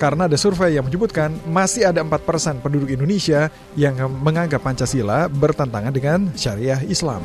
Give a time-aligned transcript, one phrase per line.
[0.00, 6.32] Karena ada survei yang menyebutkan masih ada 4% penduduk Indonesia yang menganggap Pancasila bertentangan dengan
[6.32, 7.20] syariah Islam.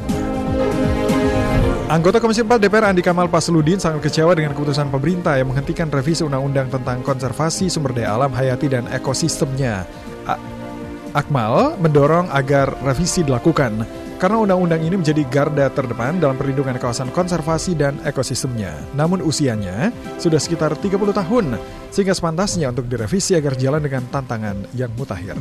[1.88, 6.28] Anggota Komisi 4 DPR Andi Kamal Pasludin sangat kecewa dengan keputusan pemerintah yang menghentikan revisi
[6.28, 9.88] undang-undang tentang konservasi sumber daya alam hayati dan ekosistemnya.
[10.28, 10.36] A
[11.16, 17.76] Akmal mendorong agar revisi dilakukan karena undang-undang ini menjadi garda terdepan dalam perlindungan kawasan konservasi
[17.76, 18.72] dan ekosistemnya.
[18.96, 21.60] Namun usianya sudah sekitar 30 tahun,
[21.92, 25.36] sehingga sepantasnya untuk direvisi agar jalan dengan tantangan yang mutakhir.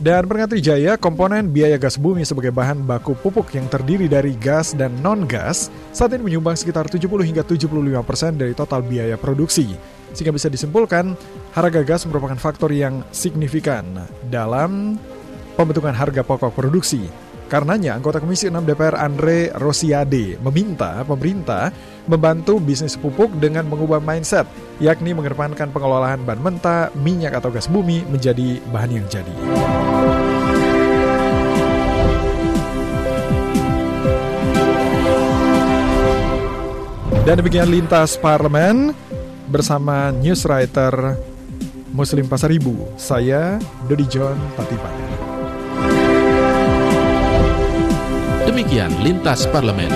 [0.00, 4.72] Dan peringkat Trijaya, komponen biaya gas bumi sebagai bahan baku pupuk yang terdiri dari gas
[4.72, 7.68] dan non-gas saat ini menyumbang sekitar 70 hingga 75
[8.00, 9.76] persen dari total biaya produksi.
[10.16, 11.12] Sehingga bisa disimpulkan,
[11.52, 13.84] harga gas merupakan faktor yang signifikan
[14.32, 14.96] dalam
[15.54, 17.29] pembentukan harga pokok produksi.
[17.50, 21.74] Karenanya, anggota Komisi 6 DPR Andre Rosiade meminta pemerintah
[22.06, 24.46] membantu bisnis pupuk dengan mengubah mindset,
[24.78, 29.34] yakni mengedepankan pengelolaan bahan mentah, minyak atau gas bumi menjadi bahan yang jadi.
[37.26, 38.94] Dan demikian lintas parlemen
[39.50, 41.18] bersama newswriter
[41.90, 42.94] Muslim Pasaribu.
[42.94, 43.58] Saya
[43.90, 45.29] Dodi John Patipan.
[48.50, 49.94] Demikian lintas parlemen.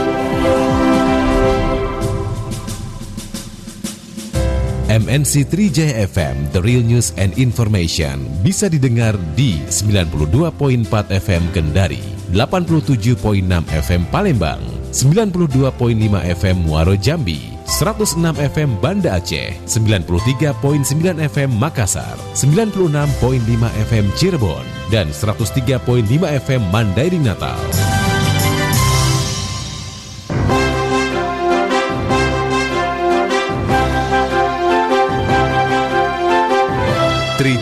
[4.86, 11.98] MNC 3J FM, The Real News and Information, bisa didengar di 92.4 FM Kendari,
[12.30, 12.94] 87.6
[13.75, 14.62] FM Palembang,
[14.94, 15.75] 92.5
[16.38, 20.94] FM Muaro Jambi, 106 FM Banda Aceh, 93.9
[21.27, 23.19] FM Makassar, 96.5
[23.91, 24.62] FM Cirebon,
[24.94, 25.82] dan 103.5
[26.22, 27.58] FM Mandailing Natal.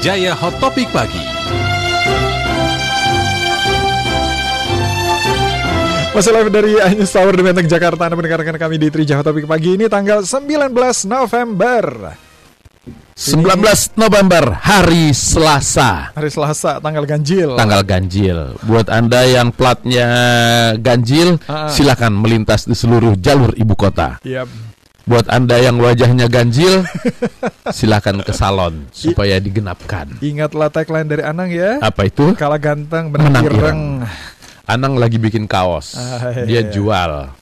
[0.02, 1.22] Trijaya Hot Topic Pagi.
[6.10, 9.46] Masih live dari Ainus Tower di Menteng Jakarta Anda mendengarkan kami di Trijaya Hot Topic
[9.46, 10.74] pagi ini tanggal 19
[11.06, 12.18] November
[13.14, 13.46] 19
[13.94, 16.10] November hari Selasa.
[16.18, 18.58] Hari Selasa tanggal ganjil Tanggal ganjil.
[18.66, 20.10] Buat Anda yang platnya
[20.82, 21.70] ganjil, Ah.
[21.70, 24.18] silakan melintas di seluruh jalur ibu kota.
[24.26, 24.50] Yap.
[25.02, 26.86] Buat Anda yang wajahnya ganjil,
[27.76, 30.22] silakan ke salon supaya digenapkan.
[30.22, 32.38] Ingatlah tagline dari Anang ya Apa itu?
[32.38, 33.82] Kalah ganteng menang ireng
[34.62, 35.98] Anang lagi bikin kaos.
[35.98, 36.70] Ah, Dia iya.
[36.70, 37.34] jual.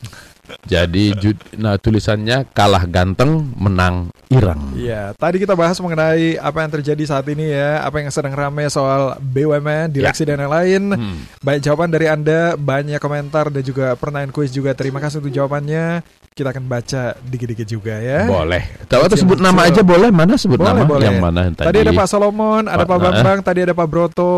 [0.66, 1.15] Jadi
[1.62, 4.75] nah tulisannya kalah ganteng menang ireng.
[4.75, 8.66] Iya, tadi kita bahas mengenai apa yang terjadi saat ini ya, apa yang sedang ramai
[8.66, 10.94] soal BUMN, direksi dan lain-lain.
[10.94, 11.19] Hmm.
[11.43, 14.75] Banyak jawaban dari Anda, banyak komentar dan juga pertanyaan kuis juga.
[14.75, 16.03] Terima kasih untuk jawabannya.
[16.31, 18.23] Kita akan baca dikit-dikit juga ya.
[18.25, 18.63] Boleh.
[18.87, 20.09] Tahu atau Yang sebut nama aja boleh?
[20.09, 20.87] Mana sebut Boleh, nama?
[20.87, 21.07] boleh.
[21.11, 21.67] Yang mana yang tadi?
[21.67, 24.35] Tadi ada Pak Solomon, ada Pak Pak- Bambang, tadi ada Pak Broto,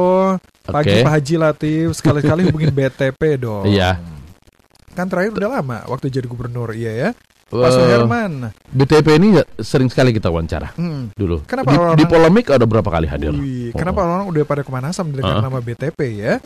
[0.64, 1.04] pagi Oke.
[1.04, 3.68] Pak Haji Latif, sekali-kali hubungin BTP dong.
[3.68, 4.00] Iya.
[4.90, 7.08] Kan terakhir udah lama waktu jadi gubernur, iya ya.
[7.46, 8.32] Pak Eh, Suherman.
[8.66, 11.12] BTP ini ya sering sekali kita wawancara Hmm.
[11.12, 11.44] dulu.
[11.44, 13.28] Kenapa di, orang-orang- di polemik ada berapa kali hadir?
[13.30, 13.76] Wih, Oh.
[13.76, 15.44] kenapa orang udah pada kemanasan mendengar Ah.
[15.44, 16.40] nama BTP ya?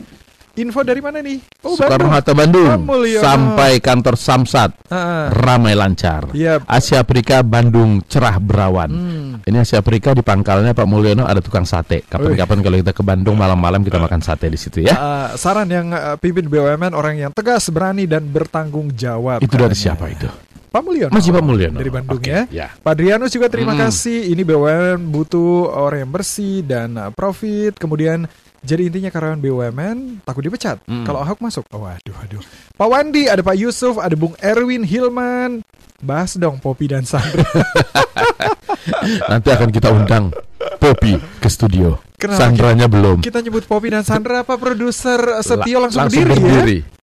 [0.57, 1.37] Info dari mana nih?
[1.61, 2.13] Oh, Soekarno Bandung.
[2.17, 3.21] Hatta Bandung Mulyono.
[3.21, 6.33] sampai kantor Samsat Ah, ramai lancar.
[6.33, 6.63] Iya.
[6.65, 8.89] Asia Afrika Bandung cerah berawan.
[8.89, 9.31] Hmm.
[9.45, 12.07] Ini Asia Afrika di pangkalnya Pak Mulyono ada tukang sate.
[12.09, 14.97] Kapan-kapan kalau kita ke Bandung malam-malam kita makan sate di situ ya.
[14.97, 19.43] Ah, saran yang ah, pimpin BUMN orang yang tegas, berani dan bertanggung jawab.
[19.45, 20.25] Itu dari siapa itu?
[20.67, 21.11] Pak Mulyono.
[21.11, 21.77] Masih Pak Mulyono.
[21.77, 22.41] Dari Bandung Oke, ya.
[22.49, 22.67] ya.
[22.73, 23.81] Pak Drianus juga terima Hmm.
[23.83, 24.29] kasih.
[24.29, 27.75] Ini BUMN butuh orang yang bersih dan ah, profit.
[27.75, 28.27] Kemudian
[28.59, 30.83] jadi intinya karyawan BUMN takut dipecat.
[30.83, 31.03] Hmm.
[31.03, 32.41] Kalau Ahok masuk, oh, waduh, waduh.
[32.73, 35.63] Pak Wandi, ada Pak Yusuf, ada Bung Erwin Hilman.
[35.97, 37.41] Bahas dong Popi dan Sandra.
[39.31, 40.29] Nanti akan kita undang
[40.77, 41.97] Popi ke studio.
[42.17, 43.21] Kenapa Sandranya belum.
[43.21, 46.96] Kita nyebut Popi dan Sandra apa produser Setio La- langsung, berdiri, ya?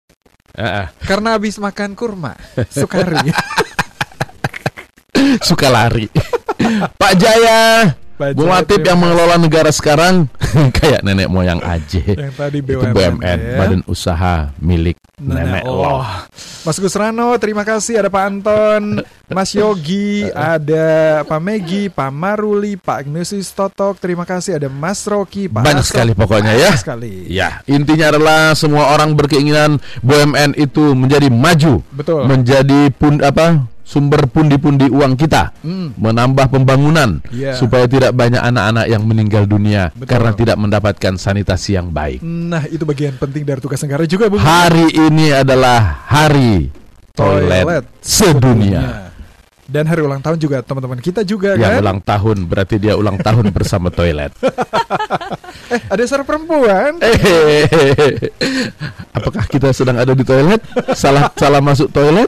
[1.10, 2.38] Karena habis makan kurma.
[2.70, 3.34] Sukari.
[5.42, 6.06] suka lari.
[6.94, 7.90] Pak Jaya,
[8.24, 10.32] Pak Bung Latif yang mengelola negara sekarang
[10.80, 12.00] kayak nenek moyang aja.
[12.00, 13.58] Yang tadi Itu BUMN, BUMN, ya.
[13.60, 16.00] Badan Usaha Milik Nenek Nenek Loh.
[16.00, 16.08] Loh.
[16.64, 18.00] Mas Gusrano, terima kasih.
[18.00, 24.00] Ada Pak Anton, Mas Yogi, ada Pak Megi, Pak Maruli, Pak Agnusius Totok.
[24.00, 24.56] Terima kasih.
[24.56, 25.92] Ada Mas Rocky, Pak Banyak Asep.
[25.92, 26.72] sekali pokoknya ya.
[26.72, 27.14] Banyak sekali.
[27.28, 32.24] Ya, intinya adalah semua orang berkeinginan BUMN itu menjadi maju, Betul.
[32.32, 35.92] menjadi pun apa sumber pundi-pundi uang kita, Hmm.
[36.00, 37.54] menambah pembangunan Iya.
[37.54, 40.08] supaya tidak banyak anak-anak yang meninggal dunia Betul.
[40.08, 42.24] karena tidak mendapatkan sanitasi yang baik.
[42.24, 44.40] Nah, itu bagian penting dari tugas negara juga, Bung.
[44.40, 46.72] Hari ini adalah hari
[47.12, 49.13] toilet, Toilet sedunia.
[49.64, 51.82] Dan hari ulang tahun juga teman-teman kita juga Yang kan.
[51.82, 54.36] ulang tahun berarti dia ulang tahun bersama toilet.
[55.72, 57.00] Eh, ada suara perempuan.
[57.00, 57.64] Eh,
[59.10, 60.60] apakah kita sedang ada di toilet?
[60.94, 62.28] Salah salah masuk toilet?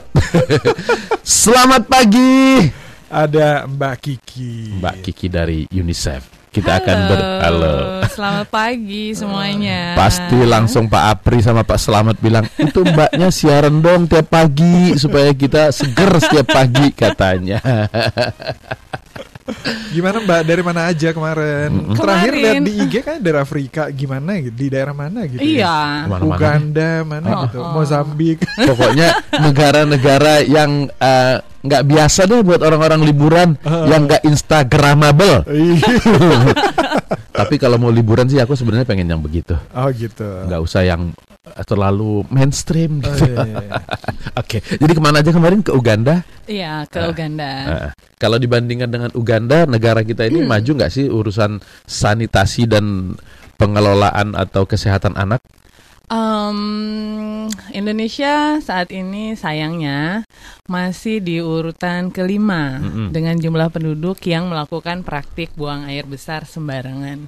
[1.21, 2.71] Selamat pagi,
[3.05, 4.79] Ada Mbak Kiki.
[4.79, 6.44] Mbak Kiki dari UNICEF.
[6.55, 7.75] Kita akan ber halo.
[8.07, 9.91] Selamat pagi semuanya.
[9.99, 15.35] Pasti langsung Pak Apri sama Pak Selamat bilang itu mbaknya siaran dong tiap pagi supaya
[15.35, 17.59] kita seger setiap pagi katanya.
[19.93, 20.41] Gimana Mbak?
[20.41, 21.69] Dari mana aja kemarin?
[21.69, 21.93] Mm-mm.
[21.93, 25.37] Terakhir lihat di IG kan dari Afrika gimana gitu, di daerah mana gitu.
[25.37, 25.45] ya?
[25.45, 25.77] Iya.
[25.77, 26.25] Ke mana-mana.
[26.33, 27.71] Uganda mana Oh, gitu, oh.
[27.77, 28.37] Mozambik.
[28.69, 29.07] Pokoknya
[29.37, 35.45] negara-negara yang eh, nggak biasa deh buat orang-orang liburan yang nggak instagramable.
[35.45, 35.93] Iya.
[37.45, 39.53] Tapi kalau mau liburan sih aku sebenarnya pengen yang begitu.
[39.71, 40.25] oh gitu.
[40.49, 41.13] Nggak usah yang
[41.63, 43.29] terlalu mainstream Oh, gitu.
[43.29, 43.73] iya, iya, iya.
[44.41, 46.25] Oke, jadi ke mana aja kemarin ke Uganda?
[46.45, 47.09] Iya, ke Ah.
[47.09, 47.49] Uganda.
[47.65, 53.15] Eh, kalau dibandingkan dengan Uganda, negara kita ini maju nggak sih urusan sanitasi dan
[53.55, 55.39] pengelolaan atau kesehatan anak?
[56.05, 60.21] Em, Indonesia saat ini sayangnya
[60.69, 63.09] masih di urutan kelima Mm-mm.
[63.09, 67.25] dengan jumlah penduduk yang melakukan praktik buang air besar sembarangan.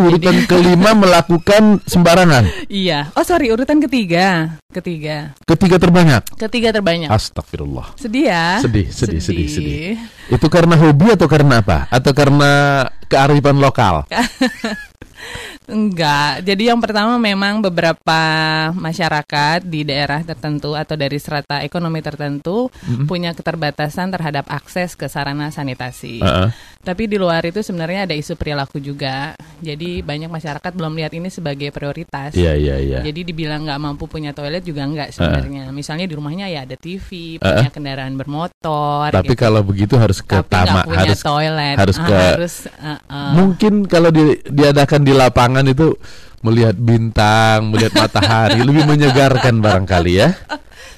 [0.00, 3.12] Urutan kelima melakukan sembarangan, Iya.
[3.12, 4.56] Oh sorry, urutan ketiga.
[4.72, 5.36] Ketiga.
[5.44, 6.22] ketiga terbanyak.
[6.34, 7.12] Ketiga terbanyak.
[7.12, 7.92] Astagfirullah.
[8.00, 8.58] Sedih ya?
[8.58, 9.94] Sedih, sedih, sedih, sedih.
[10.32, 11.86] Itu karena hobi atau karena apa?
[11.92, 14.02] Atau karena kearifan lokal?
[15.64, 16.44] Enggak.
[16.44, 18.20] Jadi yang pertama memang beberapa
[18.76, 22.68] masyarakat di daerah tertentu atau dari strata ekonomi tertentu
[23.04, 26.20] punya keterbatasan terhadap akses ke sarana sanitasi.
[26.20, 26.48] Heeh.
[26.84, 29.32] Tapi di luar itu sebenarnya ada isu perilaku juga.
[29.58, 32.36] Jadi banyak masyarakat belum lihat ini sebagai prioritas.
[32.36, 33.00] Iya, iya, iya.
[33.00, 35.72] Jadi dibilang nggak mampu punya toilet juga nggak sebenarnya.
[35.72, 36.84] Misalnya di rumahnya ya ada Uh-uh.
[36.84, 37.08] TV,
[37.40, 39.08] punya kendaraan bermotor.
[39.08, 39.40] Tapi gitu.
[39.40, 41.76] kalau begitu harus ke Tapi punya harus toilet.
[41.80, 43.32] harus Ah, ke- harus, uh, uh.
[43.32, 45.94] mungkin kalau di- diadakan di lapangan itu
[46.44, 50.36] melihat bintang, melihat matahari lebih menyegarkan barangkali ya.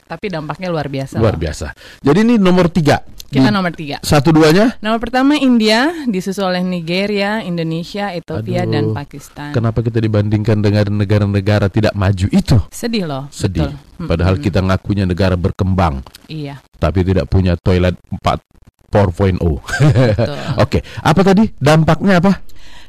[0.07, 1.19] Tapi dampaknya luar biasa.
[1.19, 1.75] Luar biasa.
[2.03, 3.03] Jadi ini nomor tiga.
[3.27, 3.99] Kita nomor tiga.
[4.07, 4.79] Satu duanya.
[4.79, 9.51] Nomor pertama India, disusul oleh Nigeria, Indonesia, Ethiopia, Aduh, dan Pakistan.
[9.51, 12.57] Kenapa kita dibandingkan dengan negara-negara tidak maju itu?
[12.71, 13.27] Sedih loh.
[13.35, 13.67] Sedih.
[13.67, 13.99] betul.
[13.99, 14.09] Mm-mm.
[14.09, 18.47] Padahal kita ngakunya negara berkembang, Iya, tapi tidak punya toilet 4
[18.95, 19.43] 4.0.
[19.43, 20.37] betul.
[20.65, 21.51] Oke, apa tadi?
[21.59, 22.33] Dampaknya apa?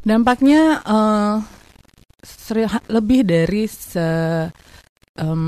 [0.07, 0.79] Dampaknya
[2.23, 4.07] seri- ha- lebih dari se
[5.13, 5.43] em,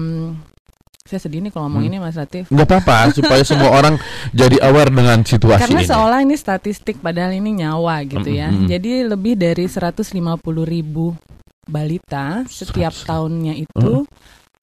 [1.01, 1.89] saya sedih nih kalau ngomong Hmm.
[1.89, 2.50] ini Mas Latif.
[2.50, 3.95] Nggak apa-apa supaya semua orang
[4.29, 5.88] jadi aware dengan situasi Karena ini.
[5.88, 8.50] seolah ini statistik padahal ini nyawa gitu ya.
[8.50, 8.67] Mm-mm.
[8.67, 10.13] Jadi lebih dari 150
[10.61, 11.15] ribu
[11.63, 13.07] balita setiap Seratus.
[13.07, 14.06] tahunnya itu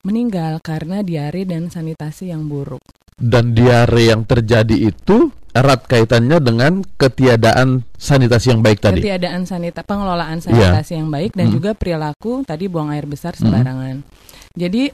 [0.02, 2.82] meninggal karena diare dan sanitasi yang buruk.
[3.12, 9.00] Dan diare yang terjadi itu erat kaitannya dengan ketiadaan sanitasi yang baik tadi.
[9.00, 11.54] Ketiadaan sanita pengelolaan sanitasi yang baik dan Mm.
[11.56, 14.04] juga perilaku tadi buang air besar sembarangan.
[14.52, 14.92] Jadi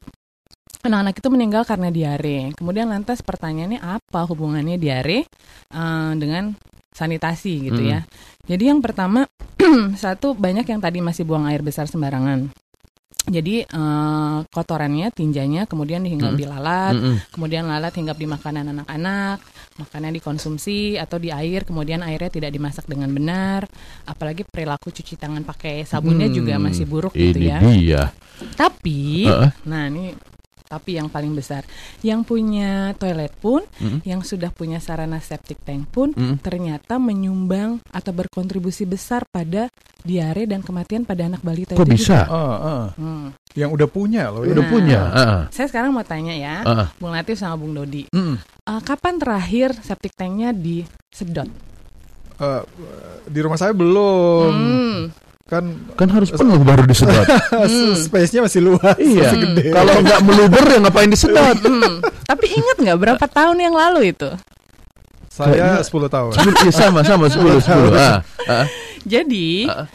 [0.86, 2.54] anak-anak itu meninggal karena diare.
[2.54, 5.26] Kemudian lantas pertanyaannya apa hubungannya diare
[5.74, 6.54] eh, dengan
[6.94, 7.90] sanitasi gitu Mm.
[7.90, 8.00] ya.
[8.46, 9.26] Jadi yang pertama
[10.02, 12.54] satu banyak yang tadi masih buang air besar sembarangan.
[13.22, 16.38] Jadi eh, kotorannya, tinjanya kemudian hinggap Mm.
[16.38, 17.16] di lalat, Mm-mm.
[17.30, 19.38] kemudian lalat hinggap di makanan anak-anak,
[19.78, 23.70] makanan dikonsumsi atau di air, kemudian airnya tidak dimasak dengan benar,
[24.04, 27.58] apalagi perilaku cuci tangan pakai sabunnya juga Hmm, masih buruk Ini gitu ya.
[27.62, 28.02] dia.
[28.58, 29.50] Tapi, Heeh.
[29.64, 30.18] nah ini
[30.72, 31.68] tapi yang paling besar,
[32.00, 34.00] yang punya toilet pun, Mm.
[34.08, 36.40] yang sudah punya sarana septic tank pun, Mm.
[36.40, 39.68] ternyata menyumbang atau berkontribusi besar pada
[40.00, 42.24] diare dan kematian pada anak balita Kok itu bisa?
[42.24, 42.32] juga.
[42.32, 42.84] Oh, oh.
[42.96, 43.26] Hmm.
[43.52, 44.42] Yang udah punya loh.
[44.42, 44.50] ya.
[44.50, 44.72] Udah Nah.
[44.72, 45.00] punya.
[45.04, 45.40] Heeh.
[45.52, 46.86] Saya sekarang mau tanya ya, Heeh.
[46.96, 48.08] Bung Latif sama Bung Dodi.
[48.08, 48.40] Mm.
[48.40, 51.52] Eh, kapan terakhir septic tanknya disedot?
[52.34, 52.62] Eh,
[53.28, 54.50] di rumah saya belum.
[54.50, 54.98] Hmm.
[55.52, 55.64] Kan
[56.00, 57.28] Kan harus penuh baru disedot.
[58.08, 59.28] space-nya masih luas, iya.
[59.28, 59.64] masih gede.
[59.68, 61.60] Kalau nggak meluber ya ngapain disedot?
[61.60, 62.00] Hmm.
[62.24, 64.32] Tapi ingat nggak berapa tahun yang lalu itu?
[65.32, 66.32] saya 10 tahun.
[66.60, 67.96] Iya sama sama 10 10.
[67.96, 68.20] Ah.
[68.52, 68.66] ah.
[69.08, 69.88] Jadi Ah.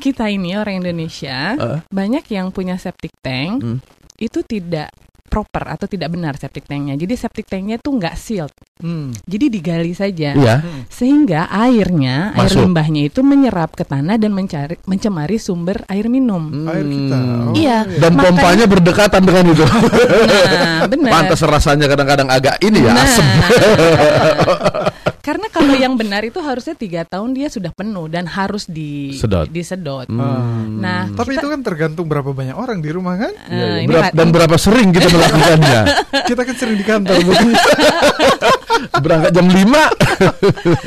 [0.00, 1.78] kita ini orang Indonesia Ah.
[1.92, 3.78] banyak yang punya septic tank Hmm.
[4.16, 4.88] itu tidak
[5.24, 6.94] proper atau tidak benar septic tanknya.
[6.94, 8.54] Jadi septic tanknya tuh nggak sealed.
[8.78, 9.10] Hmm.
[9.24, 10.30] Jadi digali saja.
[10.36, 10.62] Iya.
[10.86, 12.62] Sehingga airnya, air Masuk.
[12.62, 16.44] limbahnya itu menyerap ke tanah dan mencari, mencemari sumber air minum.
[16.68, 17.16] Air kita.
[17.16, 17.50] Hmm.
[17.50, 17.78] Oh, Iya.
[17.88, 19.64] Dan Makanya- pompanya berdekatan dengan itu.
[19.64, 21.10] Nah, benar.
[21.10, 23.02] Pantas rasanya kadang-kadang agak ini ya Nah.
[23.02, 23.26] asem.
[25.24, 29.48] Karena kalau yang benar itu harusnya tiga tahun dia sudah penuh dan harus di Sedot.
[29.48, 30.04] disedot.
[30.04, 30.76] Hmm.
[30.76, 33.32] Nah, Tapi kita- itu kan tergantung berapa banyak orang di rumah kan?
[33.48, 35.80] eh, ini Berap- Pak- dan berapa sering kita melakukannya?
[36.22, 37.16] Kita kan sering di kantor.
[37.18, 37.32] Bu.
[38.96, 39.64] Berangkat jam 5.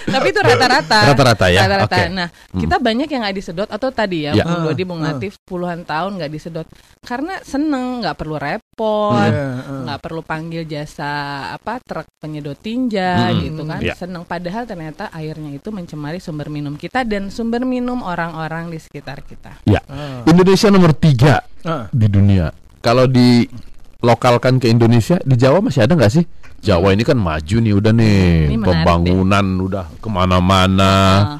[0.07, 0.99] Tapi itu rata-rata.
[1.07, 1.59] Rata-rata ya?
[1.63, 1.95] Rata-rata.
[1.97, 2.03] Oke.
[2.09, 4.43] Nah, kita banyak yang nggak disedot atau tadi ya, Ya.
[4.43, 5.13] Bung Dodi, Bung Ah, ah.
[5.13, 6.67] Latif puluhan tahun nggak disedot
[6.99, 9.81] karena seneng, nggak perlu repot, Iya, ah.
[9.83, 11.11] nggak perlu panggil jasa
[11.51, 13.79] apa truk penyedot tinja Hmm, gitu kan.
[13.79, 13.93] ya.
[13.93, 14.23] Seneng.
[14.23, 19.63] Padahal ternyata airnya itu mencemari sumber minum kita dan sumber minum orang-orang di sekitar kita.
[19.63, 19.79] Ya.
[19.85, 20.23] Ah.
[20.25, 21.87] Indonesia nomor 3 Ah.
[21.89, 22.51] di dunia.
[22.79, 23.43] Kalau di
[23.97, 26.23] lokalkan ke Indonesia, di Jawa masih ada nggak sih?
[26.67, 28.19] Jawa ini kan maju nih, udah nih
[28.51, 30.93] Ini menarik pembangunan udah ke mana-mana.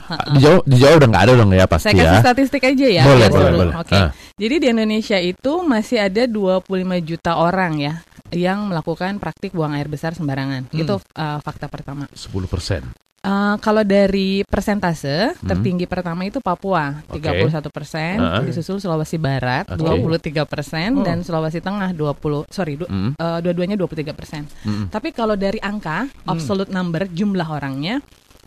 [0.07, 2.23] Ah, ah, Di Jawa, di Jawa udah nggak ada dong ya pasti Saya kasih ya.
[2.23, 3.03] statistik aja ya.
[3.03, 3.75] Boleh, boleh, boleh.
[3.75, 3.95] Oke.
[3.95, 4.09] Ah.
[4.39, 6.63] Jadi di Indonesia itu masih ada 25
[7.03, 7.93] juta orang ya
[8.31, 10.71] yang melakukan praktik buang air besar sembarangan.
[10.71, 10.79] Hmm.
[10.79, 12.07] Itu uh, fakta pertama.
[12.11, 13.06] 10 persen.
[13.19, 15.49] Uh, kalau dari persentase Hmm.
[15.49, 17.17] tertinggi pertama itu Papua Oke.
[17.19, 18.39] 31 persen, Ah.
[18.39, 19.81] disusul Sulawesi Barat Oke.
[19.81, 21.03] 23 persen Oh.
[21.03, 24.45] dan Sulawesi Tengah 20 sorry du- Mm, uh, dua-duanya 23 persen.
[24.61, 24.87] mm.
[24.89, 27.99] Tapi kalau dari angka absolute number jumlah orangnya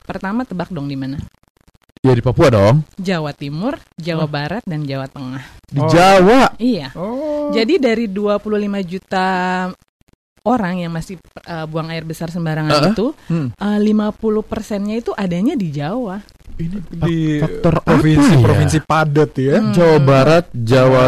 [0.03, 1.19] pertama tebak dong di mana?
[2.00, 2.81] Ya di Papua dong.
[2.97, 4.31] Jawa Timur, Jawa Oh.
[4.31, 5.45] Barat dan Jawa Tengah.
[5.67, 5.91] Di Oh.
[5.91, 6.57] Jawa.
[6.57, 6.89] Iya.
[6.97, 7.53] Oh.
[7.53, 9.27] Jadi dari 25 juta
[10.43, 12.91] orang yang masih uh, buang air besar sembarangan Uh-uh.
[12.91, 13.49] itu, Hmm.
[13.53, 16.21] uh, 50 persennya itu adanya di Jawa.
[16.53, 18.43] ini di faktor apa provinsi ya?
[18.43, 19.57] provinsi padat ya.
[19.59, 19.73] Hmm.
[19.73, 21.05] Jawa Barat, Jawa.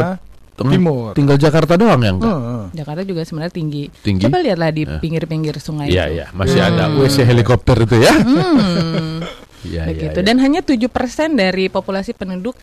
[0.54, 1.10] Timur.
[1.12, 2.62] Tinggal Jakarta doang yang enggak Heeh.
[2.74, 3.84] Jakarta juga sebenarnya tinggi.
[3.98, 4.22] tinggi.
[4.22, 4.96] Coba lihatlah di Eh.
[4.96, 6.14] pinggir-pinggir sungai Iya itu.
[6.14, 6.68] iya, masih Hmm.
[6.70, 8.12] ada WC helikopter itu ya.
[8.14, 9.18] Hmm,
[9.64, 9.84] Iya iya.
[9.88, 10.18] begitu.
[10.18, 10.24] iya.
[10.24, 10.88] Dan hanya 7%
[11.32, 12.54] dari populasi penduduk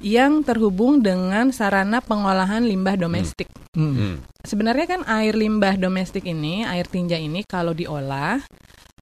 [0.00, 3.48] yang terhubung dengan sarana pengolahan limbah domestik.
[3.72, 3.94] Hmm.
[3.96, 4.16] Hmm.
[4.44, 8.40] Sebenarnya kan air limbah domestik ini, air tinja ini kalau diolah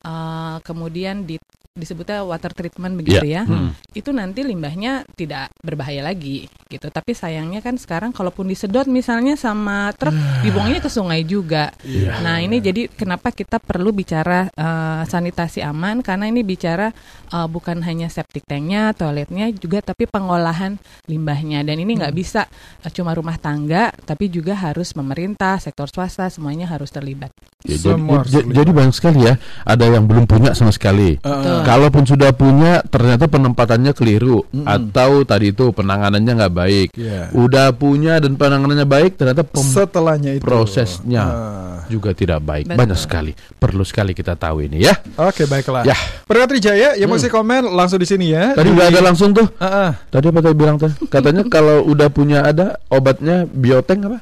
[0.02, 1.38] eh, kemudian di,
[1.75, 3.43] disebutnya water treatment begitu ya.
[3.43, 3.75] Hmm.
[3.90, 6.87] Itu nanti limbahnya tidak berbahaya lagi gitu.
[6.87, 10.14] Tapi sayangnya kan sekarang kalaupun disedot misalnya sama truk
[10.47, 11.75] dibuangnya ke sungai juga.
[11.83, 12.23] Iya.
[12.23, 16.95] Nah, ini jadi kenapa kita perlu bicara eh, sanitasi aman karena ini bicara
[17.35, 20.78] eh, bukan hanya septic tanknya, toiletnya juga tapi pengolahan
[21.11, 22.47] limbahnya dan ini nggak bisa
[22.87, 27.35] eh, cuma rumah tangga tapi juga harus pemerintah, sektor swasta semuanya harus terlibat.
[27.66, 29.40] Ya, jadi, jadi banyak sekali ya.
[29.66, 31.16] Ada yang belum punya sama sekali.
[31.19, 31.63] Betul.
[31.64, 34.68] Kalaupun sudah punya, ternyata penempatannya keliru Mm-mm.
[34.68, 36.88] atau tadi itu penanganannya nggak baik.
[36.94, 37.33] Iya.
[37.33, 41.25] Udah punya dan penanganannya baik, ternyata pem- Setelahnya itu prosesnya.
[41.25, 41.62] Ah.
[41.85, 42.64] juga tidak baik.
[42.64, 42.80] Betul.
[42.80, 43.33] Banyak sekali.
[43.54, 44.97] Perlu sekali kita tahu ini ya.
[45.21, 45.85] Oke baiklah.
[45.85, 45.92] Ya.
[46.25, 48.56] Pendengar Trijaya yang masih komen langsung di sini ya.
[48.56, 49.44] Tadi Di- udah ada langsung tuh.
[49.56, 49.90] Ah, ah.
[50.09, 50.88] Tadi apa tadi bilang tuh?
[51.06, 54.18] Katanya kalau udah punya ada obatnya bioteng apa?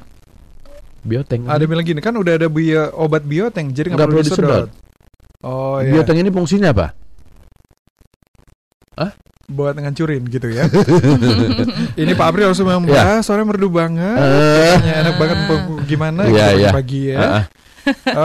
[1.03, 1.47] Bioteng.
[1.47, 4.39] Ada bilang gini kan udah ada bio, obat bioteng jadi nggak perlu disedot.
[4.39, 4.69] disedot.
[5.43, 5.91] Oh iya.
[5.91, 6.95] Bioteng ini fungsinya apa?
[9.43, 10.63] Buat ngancurin gitu ya.
[12.01, 13.25] Ini Pak April langsung membahas Ya.
[13.25, 14.15] soalnya merdu banget.
[14.17, 15.37] Kayaknya enak banget
[15.83, 16.71] gimana Iya, gitu iya.
[16.71, 17.19] pagi ya.
[17.19, 17.43] Ah.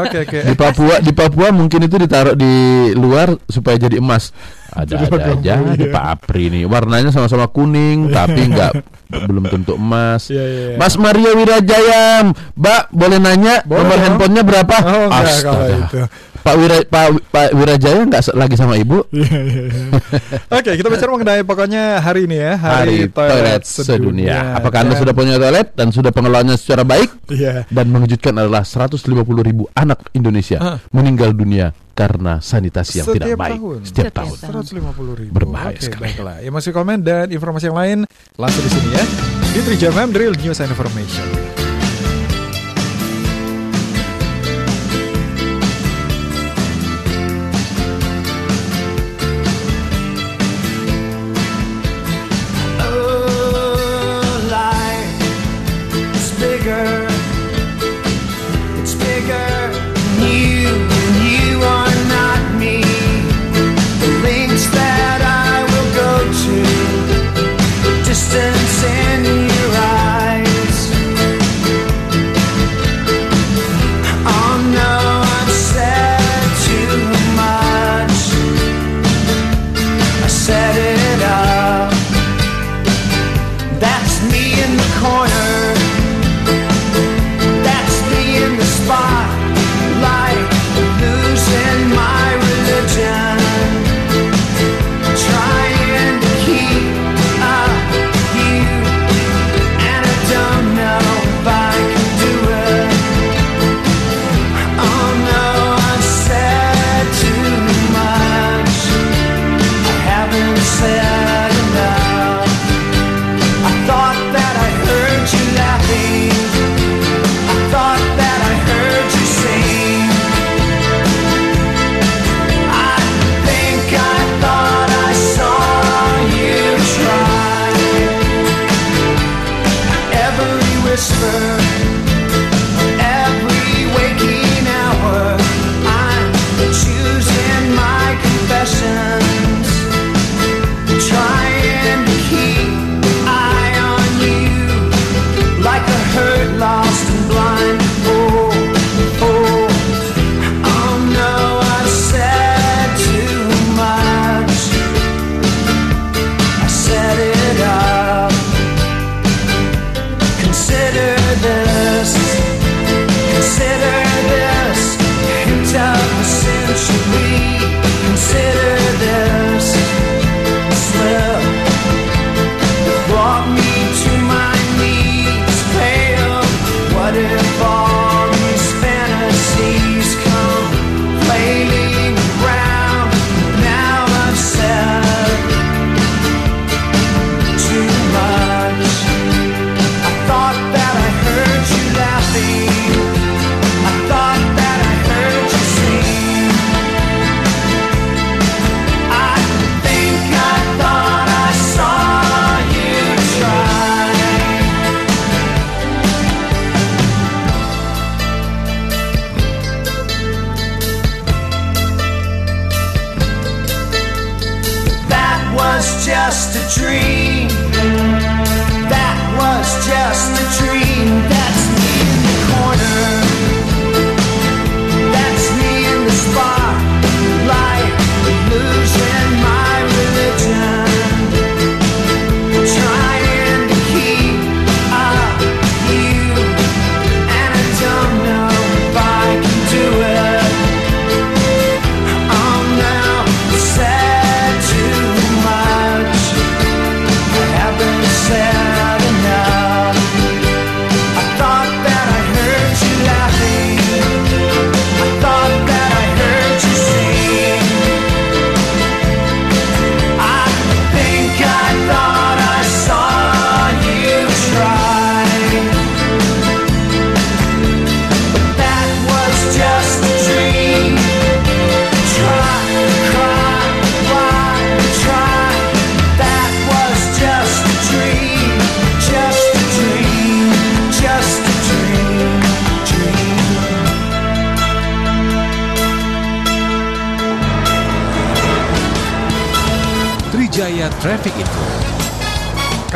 [0.06, 0.38] Oke oke.
[0.46, 2.54] Di Papua, di Papua mungkin itu ditaruh di
[2.94, 4.30] luar supaya jadi emas.
[4.68, 5.90] Ada ada aja logam, di iya.
[5.90, 6.62] Pak Apri nih.
[6.62, 8.72] Warnanya sama-sama kuning tapi nggak
[9.26, 10.30] belum tentu emas.
[10.30, 10.66] Iya iya.
[10.70, 10.76] iya.
[10.78, 14.04] Mas Mario Wirajaya, Mbak boleh nanya Boleh nomor dong.
[14.06, 14.76] handphonenya berapa?
[14.78, 15.66] Oh kalau Astaga.
[15.74, 16.00] itu.
[16.48, 19.04] Pak Wira, Pak, Pak Wirajaya nggak lagi sama Ibu?
[19.12, 19.84] Iya, iya, iya.
[20.48, 24.56] Oke, kita bicara mengenai pokoknya hari ini ya, Hari Toilet Sedunia.
[24.56, 27.28] Apakah Anda sudah punya toilet dan sudah pengelolaannya secara baik?
[27.28, 27.68] Iya.
[27.68, 29.04] Dan mengejutkan adalah 150
[29.44, 30.76] ribu anak Indonesia Ah.
[30.88, 33.78] meninggal dunia karena sanitasi yang tidak Setiap baik tahun.
[33.84, 34.36] setiap tahun.
[34.38, 34.62] tahun.
[34.64, 35.32] 150 ribu.
[35.36, 36.02] Berbahaya Oke, sekali.
[36.08, 36.36] baiklah.
[36.40, 37.98] Ya masih komen dan informasi yang lain
[38.34, 39.04] langsung di sini ya.
[39.50, 41.67] Di Trijam FM, The Real News and Information.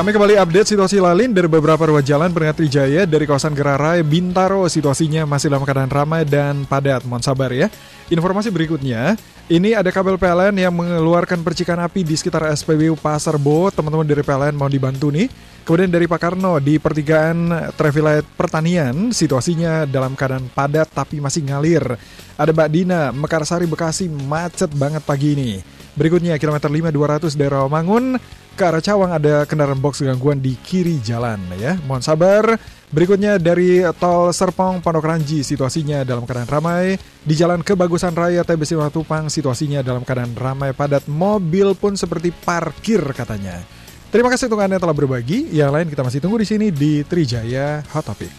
[0.03, 4.67] Kami kembali update situasi lalin dari beberapa ruas jalan Peringat Trijaya dari kawasan Gerarai, Bintaro.
[4.67, 7.07] Situasinya masih dalam keadaan ramai dan padat.
[7.07, 7.71] Mohon sabar ya.
[8.11, 9.15] Informasi berikutnya,
[9.47, 13.71] ini ada kabel PLN yang mengeluarkan percikan api di sekitar SPBU Pasar Bo.
[13.71, 15.31] Teman-teman dari PLN mau dibantu nih.
[15.63, 21.95] Kemudian dari Pak Karno di pertigaan Traffic Pertanian, situasinya dalam keadaan padat tapi masih ngalir.
[22.35, 25.63] Ada Mbak Dina, Mekarsari Bekasi macet banget pagi ini.
[25.93, 28.17] Berikutnya kilometer 5 200 dari Rawamangun
[28.53, 31.77] ke arah Cawang ada kendaraan box gangguan di kiri jalan ya.
[31.85, 32.45] Mohon sabar.
[32.93, 37.01] Berikutnya dari tol Serpong Pondok Ranji situasinya dalam keadaan ramai.
[37.25, 41.09] Di jalan Kebagusan Raya TBC Tupang situasinya dalam keadaan ramai padat.
[41.09, 43.65] Mobil pun seperti parkir katanya.
[44.13, 45.49] Terima kasih untuk Anda yang telah berbagi.
[45.57, 48.33] Yang lain kita masih tunggu di sini di Trijaya Hot Topic.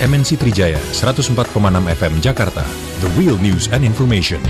[0.00, 1.34] MNC Trijaya 104,6
[1.98, 2.64] FM Jakarta,
[3.04, 4.40] The Real News and Information.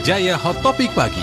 [0.00, 1.20] Trijaya Hot Topic Pagi.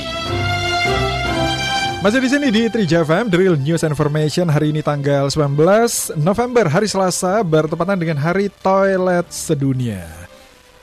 [2.05, 6.13] Masih di sini di Trija FM, The Real News and Information hari ini tanggal 19
[6.21, 10.05] November, hari Selasa, bertepatan dengan Hari Toilet Sedunia.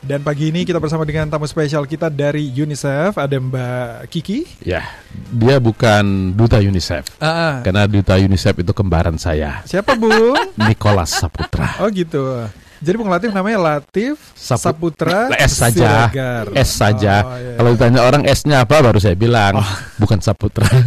[0.02, 4.42] Dan pagi ini kita bersama dengan tamu spesial kita dari UNICEF, ada Mbak Kiki.
[4.66, 4.82] Ya,
[5.30, 7.22] dia bukan duta UNICEF.
[7.22, 10.34] Ah, Karena duta UNICEF itu kembaran saya, siapa Bu?
[10.66, 11.78] Nicholas Saputra.
[11.78, 12.42] oh gitu.
[12.84, 16.44] Jadi Bung Latif namanya Latif Sapu- Saputra S saja, Siregar.
[16.52, 17.14] S saja.
[17.18, 17.56] Oh, iya.
[17.56, 19.56] Kalau ditanya orang S-nya apa, baru saya bilang
[19.96, 20.68] bukan Saputra.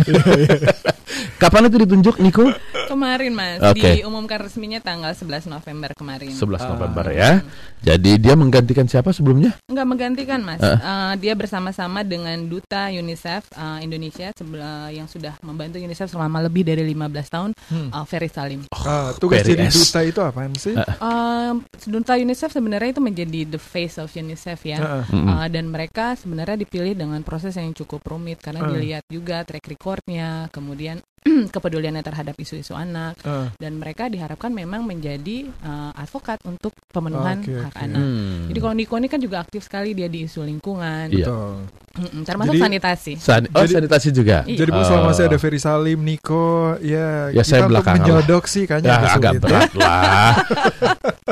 [1.38, 2.50] Kapan itu ditunjuk, Niko?
[2.88, 3.98] Kemarin mas, Oke.
[3.98, 6.30] diumumkan resminya tanggal 11 November kemarin.
[6.30, 7.42] 11 November ya.
[7.80, 9.54] Jadi dia menggantikan siapa sebelumnya?
[9.66, 15.78] Enggak menggantikan mas, Eh, dia bersama-sama dengan duta UNICEF eh, Indonesia sebela- yang sudah membantu
[15.78, 18.62] UNICEF selama lebih dari 15 tahun, eh, Ferry Salim.
[18.76, 19.74] Ah, tugas Very jadi S.
[19.76, 20.74] duta itu apaan sih?
[20.74, 21.52] Eh,
[21.88, 25.08] duta UNICEF sebenarnya itu menjadi the face of UNICEF ya, Heeh.
[25.08, 28.70] Eh, dan mereka sebenarnya dipilih dengan proses yang cukup rumit karena Eh.
[28.76, 31.00] dilihat juga track recordnya, kemudian
[31.54, 33.20] kepeduliannya terhadap isu-isu anak.
[33.22, 37.84] Ah, dan mereka diharapkan memang menjadi uh, advokat untuk pemenuhan Oke, hak oke.
[37.84, 38.00] anak.
[38.00, 38.48] Hmm.
[38.48, 41.26] Jadi kalau Niko ini kan juga aktif sekali dia di isu lingkungan, Iya.
[41.26, 41.54] betul.
[41.98, 43.14] Mm-mm, termasuk Jadi- sanitasi.
[43.18, 44.46] San- oh, Jadi- sanitasi juga.
[44.46, 44.58] Iya.
[44.60, 45.08] Jadi Bu selama Oh.
[45.10, 46.48] masih ada Ferry Salim, Niko,
[46.80, 48.44] ya, Ya, kita saya untuk belakangan lah.
[48.46, 50.32] sih kayaknya Ya, agak berat lah.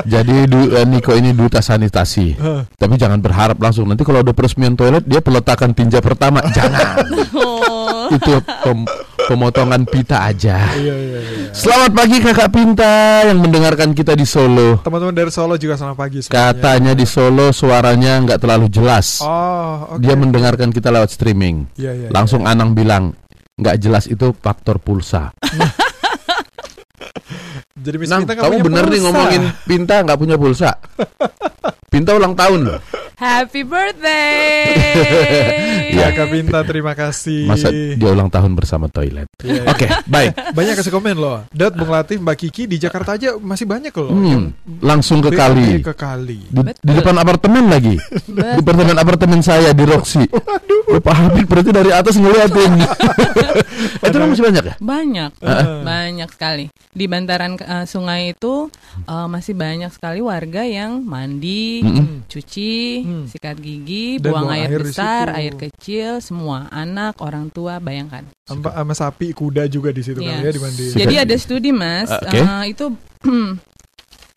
[0.02, 2.34] Jadi du- eh, Niko ini duta sanitasi.
[2.36, 2.62] Hah.
[2.68, 6.42] Tapi jangan berharap langsung nanti kalau ada peresmian toilet dia peletakan tinja pertama.
[6.48, 6.94] Jangan.
[7.36, 7.75] Oh,
[8.12, 8.88] Itu pem-
[9.26, 10.70] pemotongan pita aja.
[10.72, 11.50] Iya, iya, iya.
[11.50, 14.78] Selamat pagi Kakak Pinta yang mendengarkan kita di Solo.
[14.80, 16.54] Teman-teman dari Solo juga selamat pagi semuanya.
[16.54, 19.20] Katanya di Solo suaranya nggak terlalu jelas.
[19.20, 20.02] Oh, oke.
[20.02, 21.66] Dia mendengarkan kita lewat streaming.
[21.74, 22.10] Iya, iya, iya.
[22.14, 23.10] Langsung Anang bilang
[23.56, 25.32] nggak jelas itu faktor pulsa.
[27.76, 29.04] Jadi Nang, kamu bener nih pulsa.
[29.06, 30.70] ngomongin Pinta nggak punya pulsa.
[31.92, 32.78] Pinta ulang tahun loh.
[33.26, 34.62] Happy birthday!
[35.96, 37.48] Iya Kak Pinta, terima kasih.
[37.50, 39.26] Masa dia ulang tahun bersama toilet.
[39.42, 39.70] Iya, iya.
[39.70, 40.30] Oke, baik.
[40.54, 41.38] Banyak kasih komen loh.
[41.50, 44.12] Dat, Bung Latif, Mbak Kiki di Jakarta aja masih banyak loh.
[44.12, 45.82] Hmm, langsung ke kali.
[45.82, 46.46] Ke kali.
[46.46, 47.96] Di, di depan apartemen lagi.
[48.28, 50.24] Di apartemen apartemen saya di Roxy.
[50.86, 52.72] Oh, Pak Habib berarti dari atas ngeliatin.
[54.06, 54.74] itu kan masih banyak ya?
[54.78, 55.82] Banyak, Heeh.
[55.82, 56.64] banyak sekali.
[56.94, 58.70] Di bantaran uh, sungai itu
[59.10, 62.30] uh, masih banyak sekali warga yang mandi, Mm-mm.
[62.30, 63.24] cuci, Hmm.
[63.26, 68.28] sikat gigi, Dan buang buang air, air besar, air kecil, semua anak, orang tua, bayangkan.
[68.44, 70.36] Sama, sama sapi, kuda juga di situ Iya.
[70.36, 70.92] kali ya dimandiin.
[70.94, 72.36] Jadi ada studi mas, Ah, oke.
[72.36, 72.84] eh, itu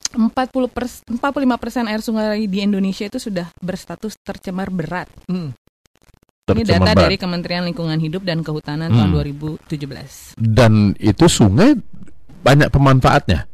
[0.09, 0.25] 40
[0.67, 1.21] pers 45
[1.55, 5.05] persen air sungai di Indonesia itu sudah berstatus tercemar berat.
[5.27, 5.53] Hmm.
[6.49, 6.97] Ini data berat.
[6.97, 8.97] dari Kementerian Lingkungan Hidup dan Kehutanan Hmm.
[8.97, 10.33] tahun 2017.
[10.33, 11.77] Dan itu sungai
[12.41, 13.45] banyak pemanfaatnya.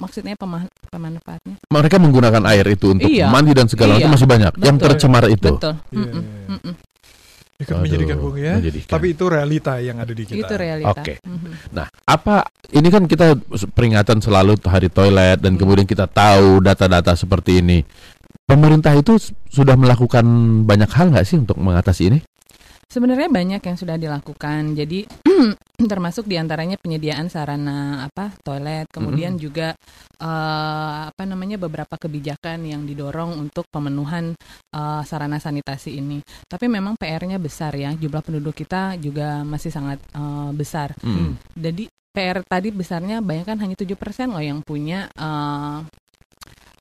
[0.00, 1.60] Maksudnya pema- pemanfaatnya?
[1.68, 3.28] Mereka menggunakan air itu untuk Iya.
[3.28, 3.96] mandi dan segala Iya.
[4.00, 4.52] macam masih banyak.
[4.56, 4.86] Yang Betul.
[4.88, 5.50] tercemar itu.
[5.54, 5.74] Betul.
[5.76, 6.50] Iya, Mm-mm, iya.
[6.50, 6.74] mm-mm.
[7.60, 8.54] Ikut Aduh, menjadikan Bung ya.
[8.56, 8.88] menjadikan.
[8.88, 10.48] Tapi itu realita yang ada di kita.
[10.48, 10.96] Itu realita.
[10.96, 11.20] Oke.
[11.20, 11.76] Mhm.
[11.76, 12.36] Nah, apa
[12.72, 13.36] ini kan kita
[13.70, 17.84] peringatan selalu hari toilet dan kemudian kita tahu data-data seperti ini.
[18.48, 19.14] Pemerintah itu
[19.46, 20.24] sudah melakukan
[20.64, 22.18] banyak hal nggak sih untuk mengatasi ini?
[22.90, 24.74] Sebenarnya banyak yang sudah dilakukan.
[24.74, 25.06] Jadi
[25.90, 29.78] termasuk di antaranya penyediaan sarana apa toilet, kemudian juga
[30.18, 34.34] eh, apa namanya beberapa kebijakan yang didorong untuk pemenuhan
[34.74, 36.18] eh, sarana sanitasi ini.
[36.50, 37.94] Tapi memang PR-nya besar ya.
[37.94, 40.98] Jumlah penduduk kita juga masih sangat eh, besar.
[40.98, 41.38] Hmm.
[41.54, 45.78] Jadi PR tadi besarnya bayangkan hanya 7% loh yang punya eh,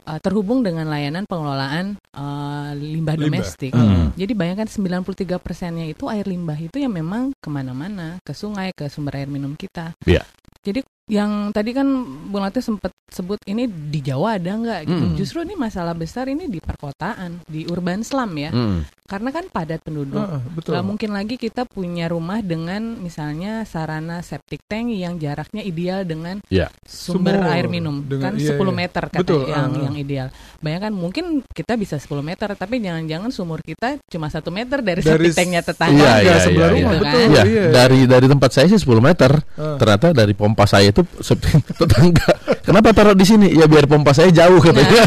[0.09, 3.15] eh, terhubung dengan layanan pengelolaan eh, limbah, Limbah.
[3.15, 3.71] domestik.
[3.71, 4.11] Hmm.
[4.17, 8.89] Jadi bayangkan 93 persennya itu air limbah itu yang memang ke mana-mana, ke sungai, ke
[8.89, 9.93] sumber air minum kita.
[10.03, 10.25] Iya.
[10.59, 11.87] Jadi yang tadi kan
[12.29, 15.05] Bung Latif sempat sebut ini di Jawa ada nggak gitu.
[15.09, 15.15] Mm.
[15.17, 18.53] Justru ini masalah besar ini di perkotaan, di urban slum ya.
[18.53, 18.85] Hmm.
[19.09, 20.21] Karena kan padat penduduk.
[20.21, 20.77] Heeh, betul.
[20.77, 26.45] Nggak mungkin lagi kita punya rumah dengan misalnya sarana septic tank yang jaraknya ideal dengan
[26.45, 26.69] Ya.
[26.85, 27.49] sumber Sumur.
[27.49, 28.77] air minum Dengan- kan iya, 10 iya.
[28.85, 29.81] meter kata Betul, yang ah.
[29.89, 30.27] yang ideal.
[30.61, 35.09] Bayangkan mungkin kita bisa 10 meter tapi jangan-jangan sumur kita cuma satu meter dari, Dari
[35.09, 35.97] septic tanknya tetangga.
[35.97, 37.01] Iya, iya, sebelah iya, rumah, iya.
[37.01, 37.19] betul.
[37.25, 37.63] Iya, iya.
[37.73, 39.31] dari dari tempat saya sih 10 meter.
[39.57, 39.81] Ah.
[39.81, 42.29] Ternyata dari pompa saya itu septic tetangga.
[42.63, 43.47] Kenapa taruh di sini?
[43.53, 45.03] Ya biar pompa saya jauh katanya.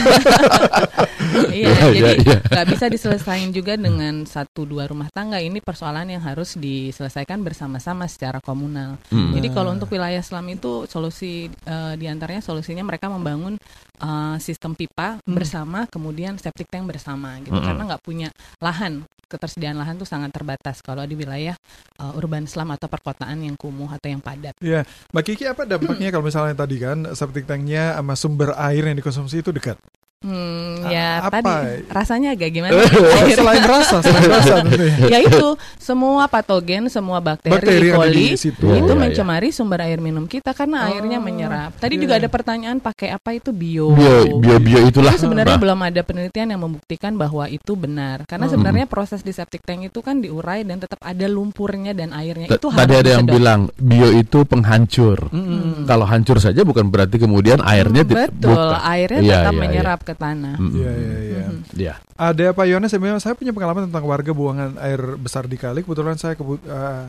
[1.52, 2.38] iya, Iya, jadi iya, iya.
[2.42, 5.38] nggak bisa diselesaikan juga dengan satu dua rumah tangga.
[5.38, 8.98] Ini persoalan yang harus diselesaikan bersama-sama secara komunal.
[9.12, 9.32] Hmm.
[9.36, 13.56] Jadi kalau untuk wilayah Islam itu solusi eh, di antaranya solusinya mereka membangun
[14.02, 17.54] eh, sistem pipa bersama, kemudian septic tank bersama gitu.
[17.54, 17.66] Hmm.
[17.66, 18.28] Karena nggak punya
[18.58, 21.56] lahan, ketersediaan lahan tuh sangat terbatas kalau di wilayah
[21.96, 24.52] eh, urban Islam atau perkotaan yang kumuh atau yang padat.
[24.60, 24.84] Iya,
[25.16, 29.40] Mbak Kiki apa dampaknya kalau misalnya tadi kan septic tanknya sama sumber air yang dikonsumsi
[29.40, 29.80] itu dekat?
[30.22, 31.34] Hmm, ya apa?
[31.34, 31.52] tadi
[31.88, 32.78] rasanya agak gimana?
[33.12, 34.56] Oh, selain rasa, selain rasa
[35.04, 37.88] ya itu semua patogen, semua bakteri, Bakteri
[38.30, 38.36] E.
[38.36, 38.64] situ.
[38.64, 41.74] Iya, itu iya, mencemari sumber air minum kita karena Oh, airnya menyerap.
[41.76, 42.02] Tadi iya.
[42.02, 43.90] juga ada pertanyaan pakai apa itu bio.
[43.90, 45.10] bio bio bio itulah.
[45.10, 48.22] Itu sebenarnya Nah, belum ada penelitian yang membuktikan bahwa itu benar.
[48.24, 48.54] Karena Hmm.
[48.54, 52.56] sebenarnya proses di septic tank itu kan diurai dan tetap ada lumpurnya dan airnya t-
[52.56, 53.36] itu tadi harus ada yang disedot.
[53.36, 55.18] bilang bio itu penghancur.
[55.28, 55.84] Mm-mm.
[55.84, 59.62] Kalau hancur saja bukan berarti kemudian airnya Hmm, betul, airnya Iya, tetap iya, iya.
[59.62, 60.56] menyerap ke tanah.
[60.58, 61.44] Iya, iya, iya.
[61.72, 61.94] Iya.
[62.14, 65.80] Ada Pak Yones, saya, saya punya pengalaman tentang warga buangan air besar di kali.
[65.80, 67.04] Kebetulan saya kebu eh,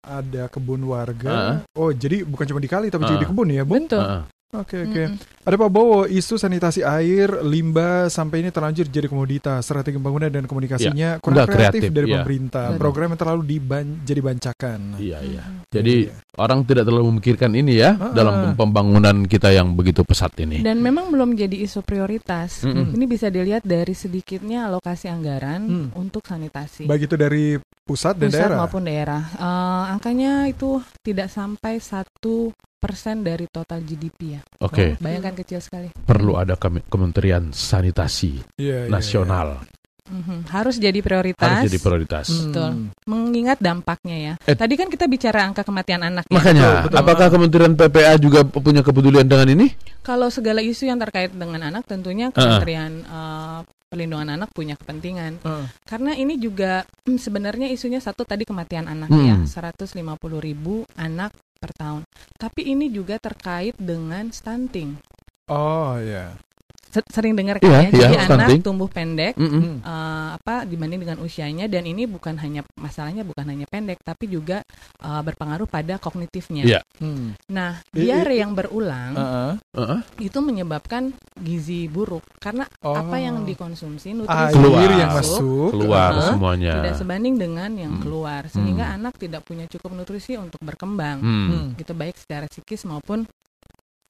[0.00, 1.60] ada kebun warga.
[1.72, 3.22] Oh, jadi bukan cuma di kali tapi juga Ah.
[3.22, 3.84] di kebun ya, Bung?
[3.84, 4.00] Betul.
[4.00, 4.22] Heeh.
[4.48, 5.02] Oke, oke.
[5.12, 5.44] Mm-mm.
[5.44, 9.60] Ada Pak Bowo, isu sanitasi air, limbah sampai ini terlanjur jadi komoditas.
[9.60, 12.14] Strategi pembangunan dan komunikasinya kurang Nggak kreatif, kreatif, dari iya.
[12.16, 12.66] pemerintah.
[12.72, 12.80] Betul.
[12.80, 14.80] Program yang terlalu diban jadi bancakan.
[14.96, 15.44] Iya, iya.
[15.44, 16.16] Iya, Jadi iya.
[16.40, 18.52] orang tidak terlalu memikirkan ini ya Ah, dalam ah.
[18.56, 20.64] pembangunan kita yang begitu pesat ini.
[20.64, 22.64] Dan memang belum jadi isu prioritas.
[22.64, 22.96] Mm-mm.
[22.96, 25.88] Ini bisa dilihat dari sedikitnya alokasi anggaran Hmm.
[25.92, 26.88] untuk sanitasi.
[26.88, 28.58] Baik itu dari pusat dan pusat daerah.
[28.64, 29.22] maupun daerah.
[29.28, 34.40] Eh, angkanya itu tidak sampai satu persen dari total GDP ya.
[34.62, 35.90] Oke, Bayangkan kecil sekali.
[35.98, 39.66] perlu ada Kementerian Sanitasi Iya, iya, Nasional
[40.08, 40.48] Mhm.
[40.48, 41.44] Harus jadi prioritas.
[41.44, 42.26] harus jadi prioritas.
[42.32, 42.40] iya.
[42.48, 42.70] Betul.
[42.72, 42.88] Hmm.
[43.04, 44.34] Mengingat dampaknya ya.
[44.48, 44.56] Eh.
[44.56, 46.32] Tadi kan kita bicara angka kematian anak ya.
[46.32, 46.96] Makanya, Betul, betul.
[46.96, 49.68] apakah Kementerian PPA juga punya kepedulian dengan ini?
[50.00, 55.40] Kalau segala isu yang terkait dengan anak tentunya Kementerian eh, Perlindungan Anak punya kepentingan.
[55.42, 55.64] Ah.
[55.82, 59.24] Karena ini juga hmm, sebenarnya isunya satu tadi kematian anak Hmm.
[59.24, 62.04] ya, 150 ribu anak per tahun.
[62.36, 65.00] Tapi ini juga terkait dengan stunting.
[65.48, 66.36] Oh, ya.
[66.36, 66.47] Se-
[66.88, 69.84] Sering dengar kan ya, iya, jadi anak tumbuh pendek Mm-mm.
[69.84, 74.64] eh, apa dibanding dengan usianya dan ini bukan hanya masalahnya bukan hanya pendek tapi juga
[74.98, 76.64] eh, berpengaruh pada kognitifnya.
[76.64, 76.80] Iya.
[76.98, 77.36] Hmm.
[77.48, 79.54] Nah, diare yang berulang Ah, ah.
[79.76, 80.00] Heeh.
[80.24, 82.94] itu menyebabkan gizi buruk karena Oh.
[82.94, 84.90] apa yang dikonsumsi Air nutrisi Keluar.
[84.90, 85.70] yang masuk.
[85.70, 86.28] keluar Heeh.
[86.30, 86.72] semuanya.
[86.80, 88.02] tidak sebanding dengan yang Hmm.
[88.02, 88.96] keluar sehingga Hmm.
[88.98, 91.46] anak tidak punya cukup nutrisi untuk berkembang Hmm.
[91.48, 91.66] Hmm.
[91.76, 93.28] gitu baik secara psikis maupun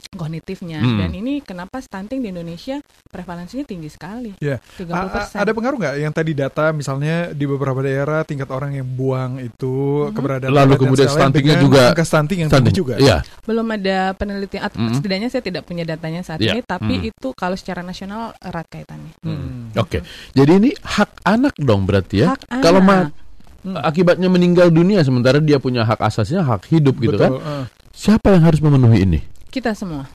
[0.09, 0.97] kognitifnya Hmm.
[0.97, 4.63] dan ini kenapa stunting di Indonesia prevalensinya tinggi sekali Iya.
[4.79, 4.95] 30%
[5.35, 8.87] A- a- ada pengaruh nggak yang tadi data misalnya di beberapa daerah tingkat orang yang
[8.87, 10.15] buang itu Mhm.
[10.15, 12.71] keberadaan Lalu kemudian stuntingnya juga- angka stunting yang Stunting.
[12.71, 12.95] tinggi juga.
[12.97, 13.19] Iya.
[13.43, 14.93] belum ada penelitian atau Hmm.
[14.93, 16.53] setidaknya saya tidak punya datanya saat Iya.
[16.53, 17.09] ini tapi Hmm.
[17.11, 19.75] itu kalau secara nasional erat kaitannya Hmm.
[19.75, 20.05] Oke.
[20.31, 22.27] Jadi ini hak anak dong berarti ya.
[22.33, 23.11] hak Kalau anak
[23.59, 23.75] Hmm.
[23.75, 27.35] akibatnya meninggal dunia sementara dia punya hak asasinya hak hidup gitu kan.
[27.35, 27.43] Betul.
[27.43, 27.65] ah.
[27.91, 29.21] Siapa yang harus memenuhi ini?
[29.59, 30.07] Kita semua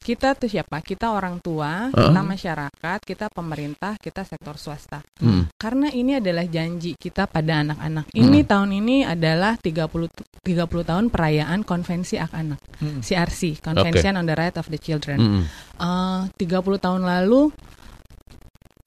[0.00, 0.80] Kita tuh siapa?
[0.80, 2.08] Kita orang tua, Uh-uh.
[2.08, 5.04] kita masyarakat, kita pemerintah, kita sektor swasta.
[5.20, 5.44] Hmm.
[5.60, 8.08] Karena ini adalah janji kita pada anak-anak.
[8.16, 13.04] Ini tahun ini adalah 30 tu- 30 tahun perayaan Konvensi Hak Anak, Hmm.
[13.04, 15.18] CRC, Convention on the Right of the Children.
[15.20, 15.42] Hmm.
[15.76, 17.52] Eh, 30 tahun lalu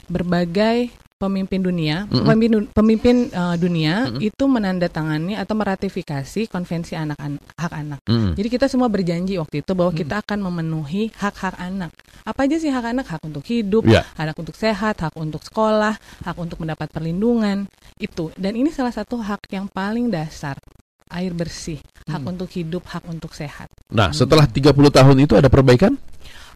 [0.09, 0.89] berbagai
[1.23, 2.21] pemimpin dunia, Mm-mm.
[2.21, 4.19] pemimpin du- pemimpin eh, dunia Mm-mm.
[4.19, 7.99] itu menandatangani atau meratifikasi Konvensi Anak An- Hak Anak.
[8.03, 8.33] Hmm.
[8.33, 11.95] Jadi kita semua berjanji waktu itu bahwa kita akan memenuhi hak-hak anak.
[12.21, 13.05] Apa aja sih hak anak?
[13.07, 14.03] Hak untuk hidup, Ya.
[14.13, 17.65] hak untuk sehat, hak untuk sekolah, hak untuk mendapat perlindungan.
[17.95, 18.35] Itu.
[18.35, 20.59] Dan ini salah satu hak yang paling dasar.
[21.07, 22.31] Air bersih, hak Hmm.
[22.33, 23.69] untuk hidup, hak untuk sehat.
[23.87, 25.93] Nah, setelah 30 tahun itu ada perbaikan?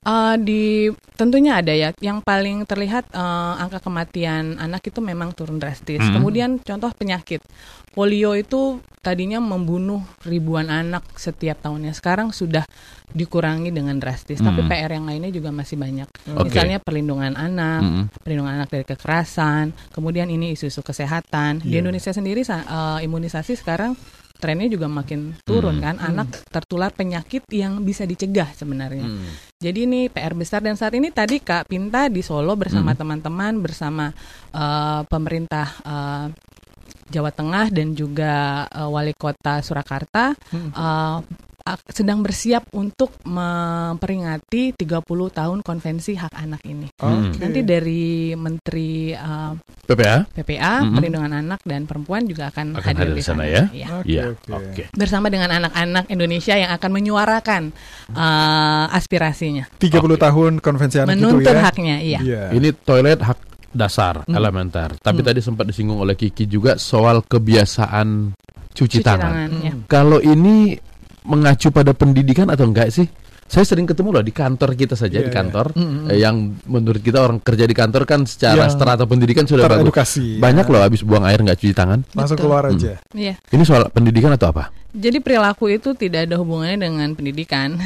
[0.05, 0.63] Eh, di
[1.15, 1.89] tentunya ada ya.
[1.97, 6.01] Yang paling terlihat eh, angka kematian anak itu memang turun drastis.
[6.01, 6.21] Hmm.
[6.21, 7.41] Kemudian contoh penyakit
[7.91, 11.95] polio itu tadinya membunuh ribuan anak setiap tahunnya.
[11.97, 12.61] Sekarang sudah
[13.09, 14.37] dikurangi dengan drastis.
[14.37, 14.69] Tapi Hmm.
[14.69, 16.05] PR yang lainnya juga masih banyak.
[16.37, 16.51] Oke.
[16.51, 18.05] Misalnya perlindungan anak, Hmm.
[18.21, 19.73] perlindungan anak dari kekerasan.
[19.95, 21.63] Kemudian ini isu-isu kesehatan.
[21.63, 21.81] Di Iya.
[21.81, 23.97] Indonesia sendiri eh, imunisasi sekarang
[24.37, 25.83] trennya juga makin turun Hmm.
[25.83, 25.95] kan.
[25.99, 29.03] Anak tertular penyakit yang bisa dicegah sebenarnya.
[29.03, 29.25] Hmm.
[29.57, 32.99] Jadi ini PR besar dan saat ini tadi Kak Pinta di Solo bersama Hmm.
[32.99, 34.05] teman-teman bersama
[34.49, 36.25] eh, pemerintah eh,
[37.07, 38.33] Jawa Tengah dan juga
[38.65, 40.71] eh, wali kota Surakarta Hmm.
[40.71, 41.46] ak-
[41.89, 46.87] sedang bersiap untuk memperingati 30 tahun konvensi hak anak ini.
[46.97, 47.31] Hmm.
[47.31, 47.37] Oke.
[47.39, 48.03] Nanti dari
[48.33, 49.51] Menteri eh,
[49.83, 50.17] PPA?
[50.29, 50.95] PPA, Mm-mm.
[50.95, 53.67] Perlindungan Anak dan Perempuan juga akan, Akan hadir di sana ya?
[53.71, 53.87] Iya.
[53.97, 54.23] Oke, Iya.
[54.31, 54.49] oke.
[54.53, 54.83] Oke.
[54.93, 57.63] Bersama dengan anak-anak Indonesia yang akan menyuarakan
[58.09, 60.15] eh, aspirasinya, 30 Oke.
[60.19, 61.61] tahun konvensi anak menuntut itu ya.
[61.61, 62.19] haknya, iya.
[62.19, 62.41] Iya.
[62.53, 63.39] Ini toilet hak
[63.71, 64.33] dasar, Hmm.
[64.33, 64.95] elementer.
[64.97, 65.27] Tapi Hmm.
[65.27, 68.33] tadi sempat disinggung oleh Kiki juga soal kebiasaan
[68.73, 69.49] cuci, tangan.
[69.61, 69.73] ya.
[69.85, 70.77] Kalau ini
[71.27, 73.05] mengacu pada pendidikan atau enggak sih?
[73.43, 75.37] Saya sering ketemu loh di kantor kita saja Iya, di iya.
[75.39, 76.11] kantor Mm-mm.
[76.11, 76.35] eh, yang
[76.65, 79.87] menurut kita orang kerja di kantor kan secara Yang strata pendidikan sudah bagus.
[79.87, 80.35] Teredukasi.
[80.35, 80.71] Banyak ya.
[80.73, 82.03] loh habis buang air nggak cuci tangan.
[82.11, 82.43] Langsung Betul.
[82.45, 82.75] keluar Hmm.
[82.75, 82.93] aja.
[83.09, 83.39] Iya.
[83.39, 84.67] Ini soal pendidikan atau apa?
[84.91, 87.79] Jadi perilaku itu tidak ada hubungannya dengan pendidikan.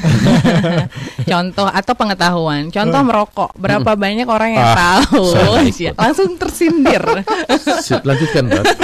[1.30, 2.62] Contoh atau pengetahuan.
[2.67, 3.54] Contoh merokok.
[3.54, 4.73] Berapa banyak orang yang Hmm.
[4.73, 5.25] Ah, tahu?
[5.67, 7.04] Iya, Langsung tersindir.
[7.80, 8.63] Si- Lanjutkan, Pak.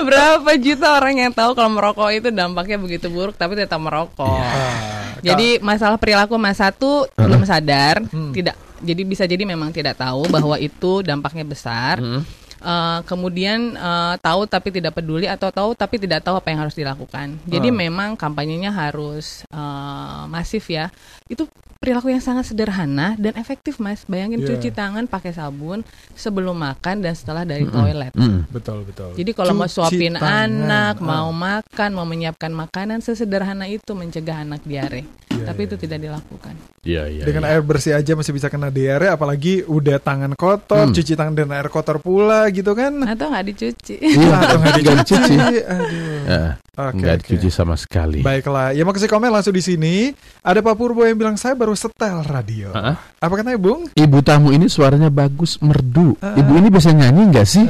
[0.00, 4.40] Berapa juta orang yang tahu kalau merokok itu dampaknya begitu buruk tapi tetap merokok.
[4.40, 8.30] Ah, Jadi masalah perilaku mas satu belum sadar, Hmm.
[8.30, 8.56] tidak.
[8.80, 11.96] Jadi bisa jadi memang tidak tahu bahwa itu dampaknya besar.
[11.96, 12.20] Mm.
[12.60, 16.72] Eh, kemudian eh, tahu tapi tidak peduli atau tahu tapi tidak tahu apa yang harus
[16.72, 17.36] dilakukan.
[17.44, 17.76] Jadi Ah.
[17.78, 20.92] memang kampanyenya harus eh, masif ya.
[21.24, 21.48] Itu
[21.84, 24.08] perilaku yang sangat sederhana dan efektif mas.
[24.08, 24.56] Bayangin Iya.
[24.56, 27.76] cuci tangan pakai sabun sebelum makan dan setelah dari Mm-mm.
[27.76, 28.12] toilet.
[28.16, 28.48] Mm.
[28.48, 29.12] betul betul.
[29.12, 30.48] Jadi kalau mau suapin tangan.
[30.48, 31.04] anak, Ah.
[31.04, 35.04] mau makan, mau menyiapkan makanan sesederhana itu mencegah anak diare.
[35.28, 35.82] Iya, Tapi iya, itu iya.
[35.82, 36.54] tidak dilakukan.
[36.84, 37.22] Iya, iya.
[37.22, 37.50] Dengan iya.
[37.50, 40.94] air bersih aja masih bisa kena diare, apalagi udah tangan kotor, Hmm.
[40.94, 43.02] cuci tangan dengan air kotor pula gitu kan?
[43.04, 43.98] Atau nggak dicuci.
[43.98, 45.34] Iya, Atau nggak dicuci.
[45.60, 46.22] Aduh.
[46.24, 46.44] Ya,
[46.76, 48.22] Oke, nggak dicuci sama sekali.
[48.22, 50.14] Baiklah, ya mau kasih komen langsung di sini.
[50.40, 52.70] Ada Pak Purbo yang bilang saya baru setel radio.
[52.70, 52.96] Ah.
[53.18, 53.86] Apa katanya Bung?
[53.90, 56.14] Ibu tamu ini suaranya bagus, merdu.
[56.18, 56.34] Ah.
[56.34, 57.64] Ibu ini bisa nyanyi nggak sih?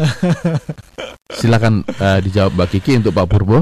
[1.34, 3.58] Silakan eh, dijawab Mbak Kiki untuk Pak Purbo.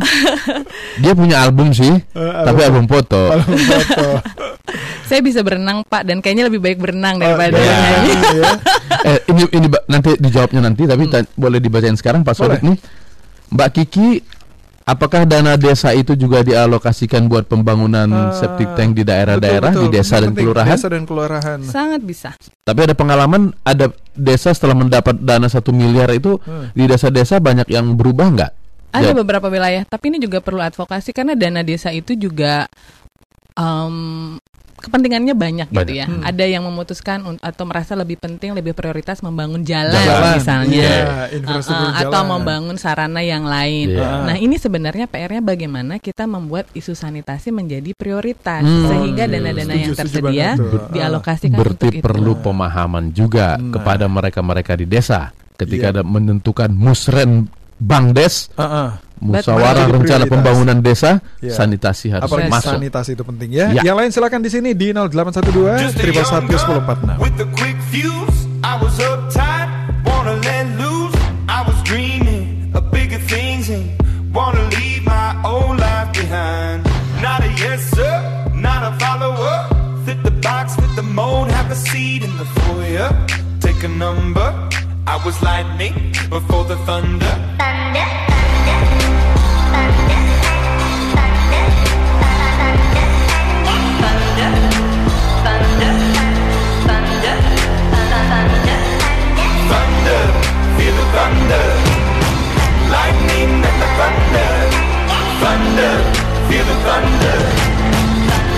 [0.98, 3.32] Dia punya album sih, Eh, tapi album foto.
[3.32, 4.08] album foto.
[5.08, 7.68] Saya bisa berenang Pak dan kayaknya lebih baik berenang daripada Oh, iya.
[7.68, 8.12] bernyanyi.
[8.34, 8.50] ya.
[9.02, 12.78] Eh, ini ini Mbak, nanti dijawabnya nanti, tapi ta- boleh dibacain sekarang Pak Sodik nih.
[13.50, 14.22] Mbak Kiki,
[14.82, 19.88] apakah dana desa itu juga dialokasikan buat pembangunan Ah, septic tank di daerah-daerah, Betul, di
[19.94, 20.74] desa dan kelurahan?
[20.74, 21.58] Desa dan kelurahan.
[21.62, 22.30] Sangat bisa.
[22.62, 26.68] Tapi ada pengalaman, ada desa setelah mendapat dana satu miliar itu Hmm.
[26.70, 28.52] di desa-desa banyak yang berubah nggak?
[28.92, 29.16] Ada Ya.
[29.16, 32.68] beberapa wilayah, tapi ini juga perlu advokasi karena dana desa itu juga
[33.52, 34.36] em,
[34.82, 35.94] kepentingannya banyak, gitu Banyak.
[35.94, 36.06] ya.
[36.06, 36.22] Hmm.
[36.22, 40.74] Ada yang memutuskan atau merasa lebih penting, lebih prioritas membangun jalan, Jalan, misalnya.
[40.74, 42.30] Iya, infrastruktur Uh, uh, atau jalan.
[42.34, 43.94] membangun sarana yang lain.
[43.94, 44.08] Iya.
[44.26, 48.88] Nah, ini sebenarnya PR-nya bagaimana kita membuat isu sanitasi menjadi prioritas Hmm.
[48.88, 52.02] sehingga dana-dana yang tersedia dialokasikan Berarti untuk itu.
[52.02, 53.72] perlu pemahaman juga Nah.
[53.72, 55.92] kepada mereka-mereka di desa ketika Iya.
[55.92, 57.46] ada menentukan musren
[57.78, 58.90] bangdes, Ah, ah.
[59.22, 61.54] Musyawarah rencana pembangunan desa, Iya.
[61.54, 62.72] sanitasi harus Apalagi masuk.
[62.74, 63.70] sanitasi itu penting ya.
[63.70, 63.82] Ya.
[63.86, 67.16] Yang lain silakan di sini di 0812 Just a triple young satu sepuluh empat enam.
[67.16, 68.38] girl with a quick fuse.
[68.62, 69.68] I was uptight,
[70.02, 71.14] wanna let loose.
[71.46, 73.94] I was dreaming of bigger things and
[74.30, 76.82] wanna leave my old life behind.
[77.18, 78.10] Not a yes sir,
[78.50, 79.70] not a follower.
[80.02, 83.06] Fit the box, fit the mold, have a seat in the foyer.
[83.62, 84.50] Take a number.
[85.06, 85.94] I was lightning
[86.30, 87.34] before the thunder.
[101.14, 101.66] thunder.
[102.96, 104.50] Lightning and the thunder.
[105.42, 105.94] Thunder,
[106.48, 107.38] feel the thunder.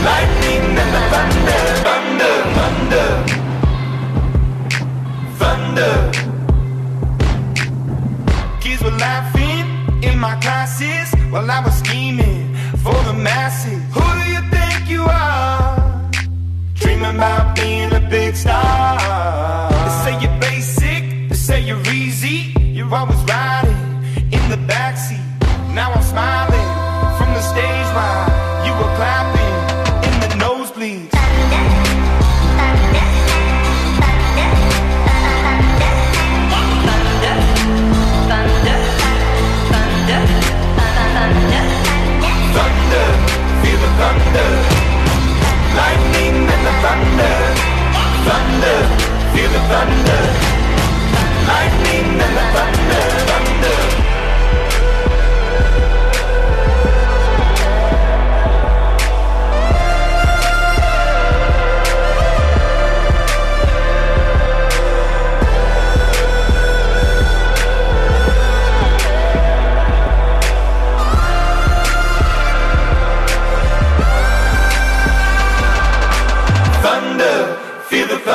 [0.08, 1.60] Lightning and the thunder.
[1.86, 3.08] Thunder, thunder.
[5.40, 5.94] Thunder.
[8.60, 9.66] Kids were laughing
[10.02, 13.82] in my classes While I was scheming for the masses.
[13.94, 16.10] Who do you think you are?
[16.74, 18.93] Dreaming about being a big star.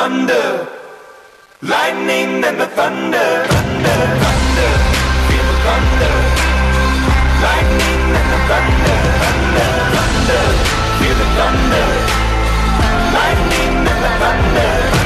[0.00, 0.66] Thunder.
[1.60, 3.28] Lightning and the thunder.
[3.52, 4.70] Thunder, thunder,
[5.26, 6.14] feel the thunder.
[7.44, 8.98] Lightning and the thunder.
[9.22, 10.44] Thunder, thunder,
[10.98, 11.86] feel the thunder.
[13.18, 14.99] Lightning and the thunder.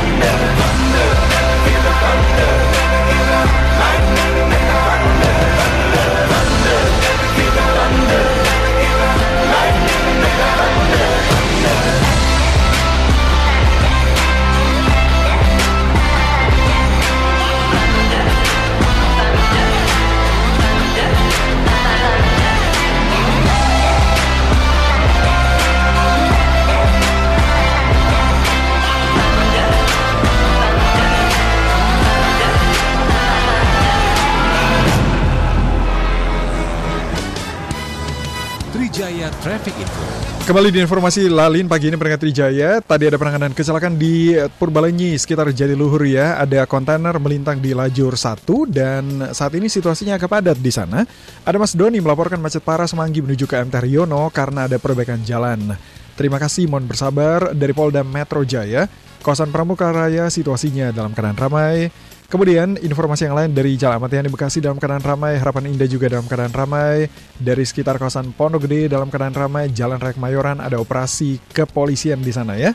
[39.44, 40.00] Traffic Info.
[40.48, 42.80] Kembali di informasi Lalin pagi ini peringkat Trijaya.
[42.80, 46.40] Tadi ada penanganan kecelakaan di Purbalenyi sekitar Jatiluhur ya.
[46.40, 48.40] Ada kontainer melintang di lajur 1
[48.72, 49.04] dan
[49.36, 51.04] saat ini situasinya agak padat di sana.
[51.44, 55.76] Ada Mas Doni melaporkan macet parah Semanggi menuju ke MT Haryono karena ada perbaikan jalan.
[56.16, 58.88] Terima kasih, mohon bersabar dari Polda Metro Jaya.
[59.20, 61.92] Kawasan Pramuka Raya situasinya dalam keadaan ramai.
[62.24, 66.08] Kemudian informasi yang lain dari Jalan Ahmad Yani Bekasi dalam keadaan ramai, Harapan Indah juga
[66.08, 67.06] dalam keadaan ramai,
[67.36, 72.32] dari sekitar kawasan Pondok Gede dalam keadaan ramai, Jalan Raya Kemayoran ada operasi kepolisian di
[72.32, 72.72] sana ya.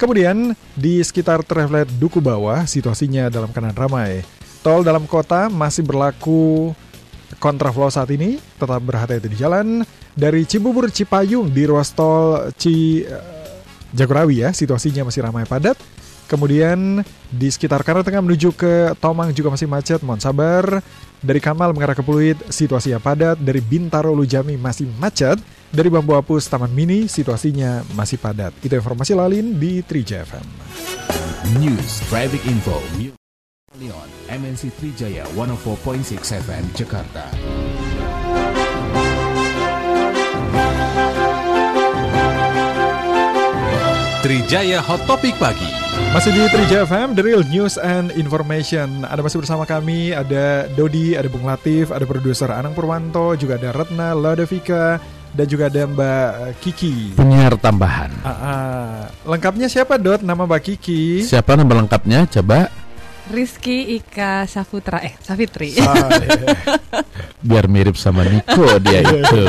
[0.00, 4.24] Kemudian di sekitar Travelet Duku Bawah situasinya dalam keadaan ramai.
[4.60, 6.72] Tol dalam kota masih berlaku
[7.40, 9.84] kontraflow saat ini, tetap berhati-hati di jalan.
[10.12, 15.76] Dari Cibubur Cipayung di ruas tol Ci eh, ya, situasinya masih ramai padat.
[16.30, 20.78] Kemudian di sekitar Karatengah menuju ke Tomang juga masih macet, mohon sabar.
[21.18, 23.42] Dari Kamal mengarah ke Pluit, situasinya padat.
[23.42, 25.42] Dari Bintaro Lujami masih macet.
[25.74, 28.54] Dari Bambu Apus Taman Mini, situasinya masih padat.
[28.62, 30.46] Itu informasi lalin di 3 FM.
[31.58, 32.78] News Traffic Info.
[33.78, 37.26] Leon, MNC Trijaya 104.6 FM Jakarta.
[44.20, 45.64] Trijaya Hot Topic Pagi.
[46.12, 49.08] Masih di 3 FM, The Real News and Information.
[49.08, 53.72] Ada masih bersama kami, ada Dodi, ada Bung Latif, ada produser Anang Purwanto, juga ada
[53.72, 55.00] Retna, Ladovika,
[55.32, 57.16] dan juga ada Mbak Kiki.
[57.16, 58.12] Penyiar tambahan.
[58.20, 58.94] Ah, ah.
[59.24, 60.20] Lengkapnya siapa Dot?
[60.20, 61.24] Nama Mbak Kiki?
[61.24, 62.28] Siapa nama lengkapnya?
[62.28, 62.68] Coba
[63.30, 65.78] Rizky Ika Saputra eh Safitri.
[65.78, 66.54] Ah, iya.
[67.40, 69.40] biar mirip sama Niko dia itu.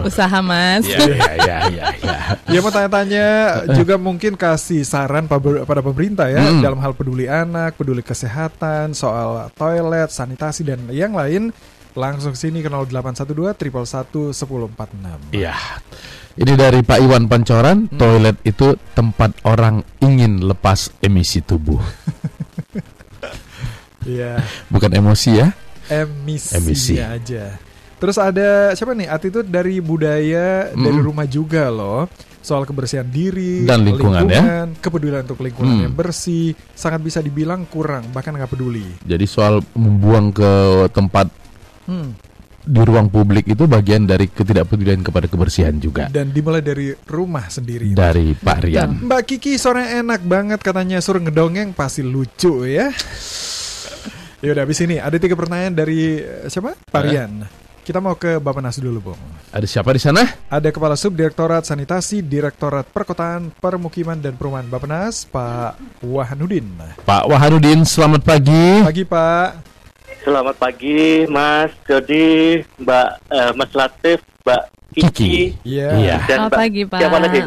[0.00, 0.86] Usaha Mas.
[0.86, 2.18] Ya, ya, ya, ya, ya.
[2.46, 3.26] Ya mau tanya-tanya
[3.74, 6.62] juga mungkin kasih saran pa- pada pemerintah ya Hmm.
[6.62, 11.52] dalam hal peduli anak, peduli kesehatan, soal toilet, sanitasi dan yang lain.
[11.92, 15.34] Langsung sini ke 0812 111 1046.
[15.34, 15.52] Iya.
[16.38, 21.82] Ini dari Pak Iwan Pancoran, toilet itu tempat orang ingin lepas emisi tubuh.
[24.08, 25.52] Iya, Bukan emosi ya.
[25.86, 26.94] emisi, Emisi.
[26.96, 27.60] aja.
[27.98, 29.04] Terus ada siapa nih?
[29.06, 31.04] Attitude dari budaya dari Mm.
[31.04, 32.08] rumah juga loh.
[32.38, 34.64] Soal kebersihan diri Dan lingkungan, ya.
[34.72, 35.84] kepedulian untuk lingkungan Hmm.
[35.84, 38.86] yang bersih sangat bisa dibilang kurang bahkan nggak peduli.
[39.02, 40.52] Jadi soal membuang ke
[40.88, 41.28] tempat
[41.84, 42.14] Hmm.
[42.60, 46.06] di ruang publik itu bagian dari ketidakpedulian kepada kebersihan juga.
[46.06, 47.92] Dan dimulai dari rumah sendiri.
[47.92, 49.02] Dari Pak Rian.
[49.02, 52.88] Mbak Kiki sore enak banget katanya suruh ngedongeng pasti lucu ya.
[54.38, 56.78] Ya udah habis ini ada tiga pertanyaan dari eh, siapa?
[56.86, 57.42] Parian.
[57.82, 59.22] Kita mau ke Bapenas dulu, Bung.
[59.48, 60.20] Ada siapa di sana?
[60.52, 66.68] Ada Kepala Subdirektorat Sanitasi Direktorat Perkotaan, Permukiman dan Perumahan Bapenas, Pak Wahanudin.
[67.02, 68.84] Pak Wahanudin, selamat pagi.
[68.84, 69.48] Pagi, Pak.
[70.20, 74.62] Selamat pagi, Mas Jody, Mbak eh, Mas Latif, Mbak
[74.92, 75.56] Kiki.
[75.64, 75.88] Iya.
[75.96, 77.00] Dan Selamat Mbak- pagi, Pak.
[77.00, 77.40] Siapa lagi?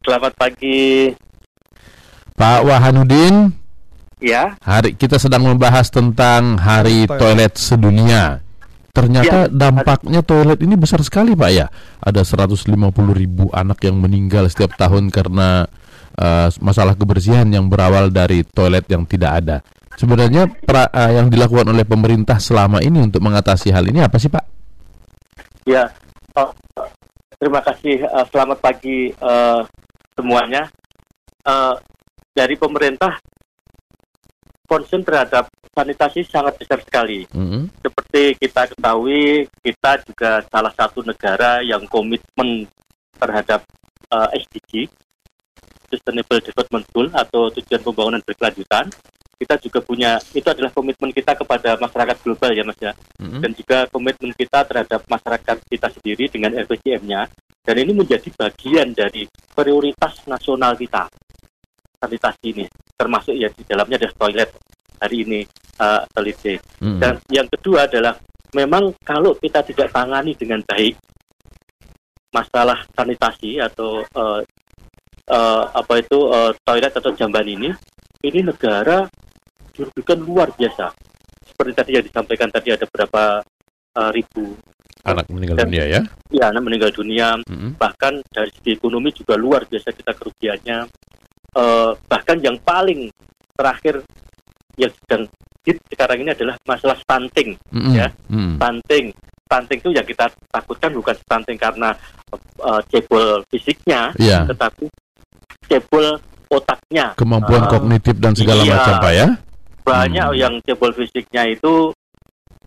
[0.00, 0.82] Selamat pagi.
[2.32, 3.34] Pak Wahanudin,
[4.18, 7.20] Ya, hari kita sedang membahas tentang Hari Toilet.
[7.22, 8.24] Toilet Sedunia.
[8.90, 9.52] Ternyata Ya.
[9.52, 11.70] dampaknya toilet ini besar sekali, Pak ya.
[12.02, 15.70] Ada 150 ribu anak yang meninggal setiap tahun karena
[16.18, 19.56] eh, masalah kebersihan yang berawal dari toilet yang tidak ada.
[19.94, 24.26] Sebenarnya pra- eh, yang dilakukan oleh pemerintah selama ini untuk mengatasi hal ini apa sih,
[24.26, 24.42] Pak?
[25.62, 25.86] ya.
[26.34, 26.50] Oh,
[27.38, 28.02] terima kasih.
[28.02, 29.60] eh, selamat pagi eh,
[30.18, 30.66] semuanya.
[31.46, 31.74] Eh,
[32.34, 33.14] dari pemerintah
[34.68, 37.24] concern terhadap sanitasi sangat besar sekali.
[37.32, 37.72] Mm-mm.
[37.80, 42.68] Seperti kita ketahui, kita juga salah satu negara yang komitmen
[43.16, 43.64] terhadap
[44.12, 44.92] eh, SDG,
[45.88, 48.92] Sustainable Development Goal atau tujuan pembangunan berkelanjutan.
[49.38, 52.92] Kita juga punya, itu adalah komitmen kita kepada masyarakat global ya Mas ya.
[53.22, 53.38] Mm-mm.
[53.38, 57.30] Dan juga komitmen kita terhadap masyarakat kita sendiri dengan RPJM-nya.
[57.62, 61.06] Dan ini menjadi bagian dari prioritas nasional kita,
[61.98, 62.64] sanitasi ini.
[62.94, 64.50] Termasuk ya di dalamnya ada toilet
[64.98, 65.40] hari ini,
[65.78, 66.38] uh, toilet
[66.82, 66.98] Mm-mm.
[66.98, 68.14] dan yang kedua adalah
[68.54, 70.96] memang kalau kita tidak tangani dengan baik
[72.32, 74.40] masalah sanitasi atau eh,
[75.28, 77.72] eh, apa itu eh, toilet atau jamban ini,
[78.24, 79.04] ini negara
[79.72, 80.92] dirugikan luar biasa.
[81.44, 83.40] Seperti tadi yang disampaikan tadi ada berapa
[83.96, 84.56] eh, ribu
[85.08, 86.00] Anak meninggal Dan- dunia ya.
[86.28, 87.80] ya anak meninggal dunia, Mm-mm.
[87.80, 90.78] bahkan dari segi ekonomi juga luar biasa kita kerugiannya.
[91.58, 93.10] Eh, bahkan yang paling
[93.58, 93.98] terakhir
[94.78, 95.26] yang sedang
[95.66, 97.58] hit sekarang ini adalah masalah stunting.
[97.74, 97.98] Mm-mm.
[97.98, 98.06] Ya.
[98.30, 98.62] Mm.
[98.62, 99.06] stunting.
[99.48, 101.90] Stunting itu yang kita takutkan bukan stunting karena
[102.62, 104.46] uh, cebol fisiknya, Iya.
[104.46, 104.86] tetapi
[105.66, 106.14] cebol
[106.46, 107.18] otaknya.
[107.18, 107.70] Kemampuan Ah.
[107.74, 108.72] kognitif dan segala Iya.
[108.78, 109.28] macam, Pak ya.
[109.82, 110.38] Banyak Hmm.
[110.38, 111.90] yang cebol fisiknya itu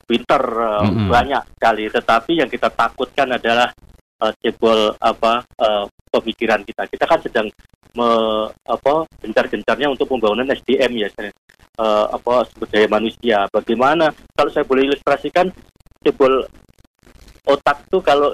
[0.03, 1.07] pinter uh, Mm-mm.
[1.07, 3.71] banyak sekali, tetapi yang kita takutkan adalah
[4.19, 6.83] uh, cebol apa uh, pemikiran kita.
[6.91, 7.47] Kita kan sedang
[7.91, 8.09] me,
[8.63, 11.07] apa gencar-gencarnya untuk pembangunan SDM ya,
[11.77, 13.43] uh, apa sumber daya manusia.
[13.47, 15.51] Bagaimana kalau saya boleh ilustrasikan
[15.99, 16.47] cebol
[17.43, 18.31] otak tuh kalau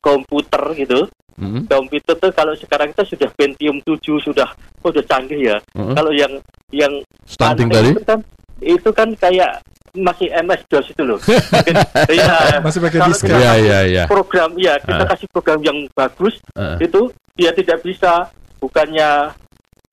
[0.00, 1.06] komputer gitu,
[1.36, 1.66] Mm-mm.
[1.66, 4.48] komputer tuh kalau sekarang kita sudah Pentium 7 sudah
[4.82, 5.56] oh, udah canggih ya.
[5.74, 5.94] Mm-mm.
[5.94, 6.32] Kalau yang
[6.70, 6.92] yang
[7.26, 7.90] Stunting tadi.
[7.92, 8.18] itu kan
[8.56, 9.60] itu kan kayak
[9.96, 11.18] masih MS DOS itu loh.
[11.24, 11.76] Mungkin-
[12.08, 12.60] Iya.
[12.66, 13.28] Masih pakai Kalau disket.
[13.28, 14.04] kita Iya, kasih iya, iya.
[14.06, 15.08] Program ya kita Ah.
[15.08, 16.76] kasih program yang bagus Ah.
[16.76, 17.00] itu
[17.32, 19.32] dia tidak bisa bukannya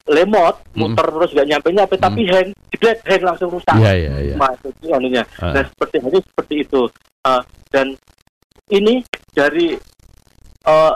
[0.06, 0.80] lemot Mm.
[0.84, 4.36] muter terus nggak nyampe nyampe tapi hang jelek hang langsung rusak iya, iya.
[4.36, 5.54] masuk itu anunya Ah.
[5.54, 6.82] nah seperti ini seperti itu
[7.22, 7.40] Ah,
[7.70, 7.96] dan
[8.68, 9.00] ini
[9.32, 9.80] dari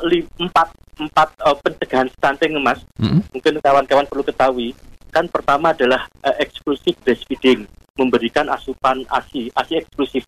[0.04, 3.24] li- empat empat eh, pencegahan stunting mas Mm-mm.
[3.32, 4.76] mungkin kawan-kawan perlu ketahui
[5.08, 7.64] kan pertama adalah eh, eksklusif breastfeeding
[7.96, 10.28] memberikan asupan asi asi eksklusif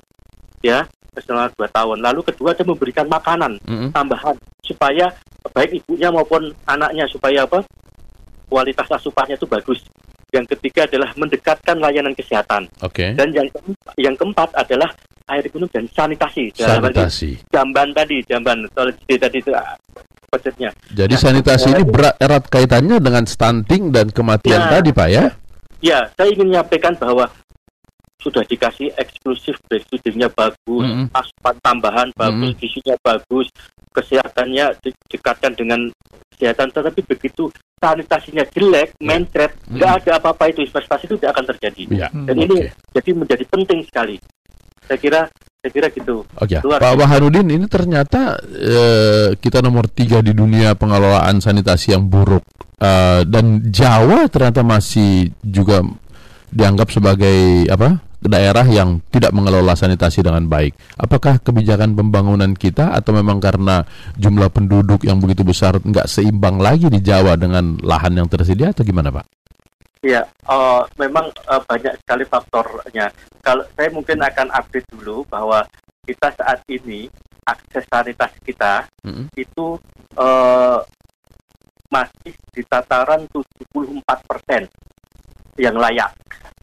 [0.59, 0.87] ya
[1.17, 3.89] selama dua tahun lalu kedua ada memberikan makanan Mm-mm.
[3.91, 5.09] tambahan supaya
[5.51, 7.65] baik ibunya maupun anaknya supaya apa
[8.49, 9.79] kualitas asupannya itu bagus
[10.29, 13.17] yang ketiga adalah mendekatkan layanan kesehatan Oke.
[13.17, 13.49] dan yang
[13.97, 14.89] yang keempat adalah
[15.29, 17.31] air minum dan sanitasi ini Sanitasi.
[17.49, 19.73] jamban tadi jamban tadi itu ah,
[20.29, 24.69] budgetnya Jadi Nah, sanitasi ini eh, berat erat kaitannya dengan stunting dan kematian Ya.
[24.69, 25.23] tadi, Pak ya.
[25.81, 27.25] Ya, saya ingin menyampaikan bahwa
[28.19, 31.07] sudah dikasih eksklusif breastfeedingnya bagus, Mm-mm.
[31.15, 32.59] asupan tambahan bagus, Mm-mm.
[32.59, 33.47] gizinya bagus,
[33.95, 35.89] kesehatannya didekatkan dengan
[36.35, 37.47] kesehatan, tetapi begitu
[37.79, 41.81] sanitasinya jelek, mencret, nggak ada apa-apa itu investasi itu tidak akan terjadi.
[41.95, 42.07] Ya.
[42.11, 42.45] Dan Oke.
[42.45, 42.55] ini
[42.91, 44.15] jadi menjadi penting sekali.
[44.83, 45.21] Saya kira,
[45.63, 46.27] saya kira gitu.
[46.35, 46.99] Oke, Luar Pak biasa.
[46.99, 52.43] Wahanudin ini ternyata eh, kita nomor tiga di dunia pengelolaan sanitasi yang buruk
[52.79, 55.83] Eh, dan Jawa ternyata masih juga
[56.47, 60.75] dianggap sebagai apa daerah yang tidak mengelola sanitasi dengan baik.
[60.99, 63.87] Apakah kebijakan pembangunan kita atau memang karena
[64.19, 68.83] jumlah penduduk yang begitu besar nggak seimbang lagi di Jawa dengan lahan yang tersedia atau
[68.83, 69.25] gimana Pak?
[69.99, 73.11] Ya, eh, memang eh, banyak sekali faktornya.
[73.43, 75.63] Kalau saya mungkin akan update dulu bahwa
[76.07, 77.11] kita saat ini
[77.43, 79.27] akses sanitasi kita Mm-mm.
[79.35, 79.75] itu
[80.15, 80.79] eh,
[81.89, 84.63] masih di tataran 74 persen
[85.59, 86.13] yang layak,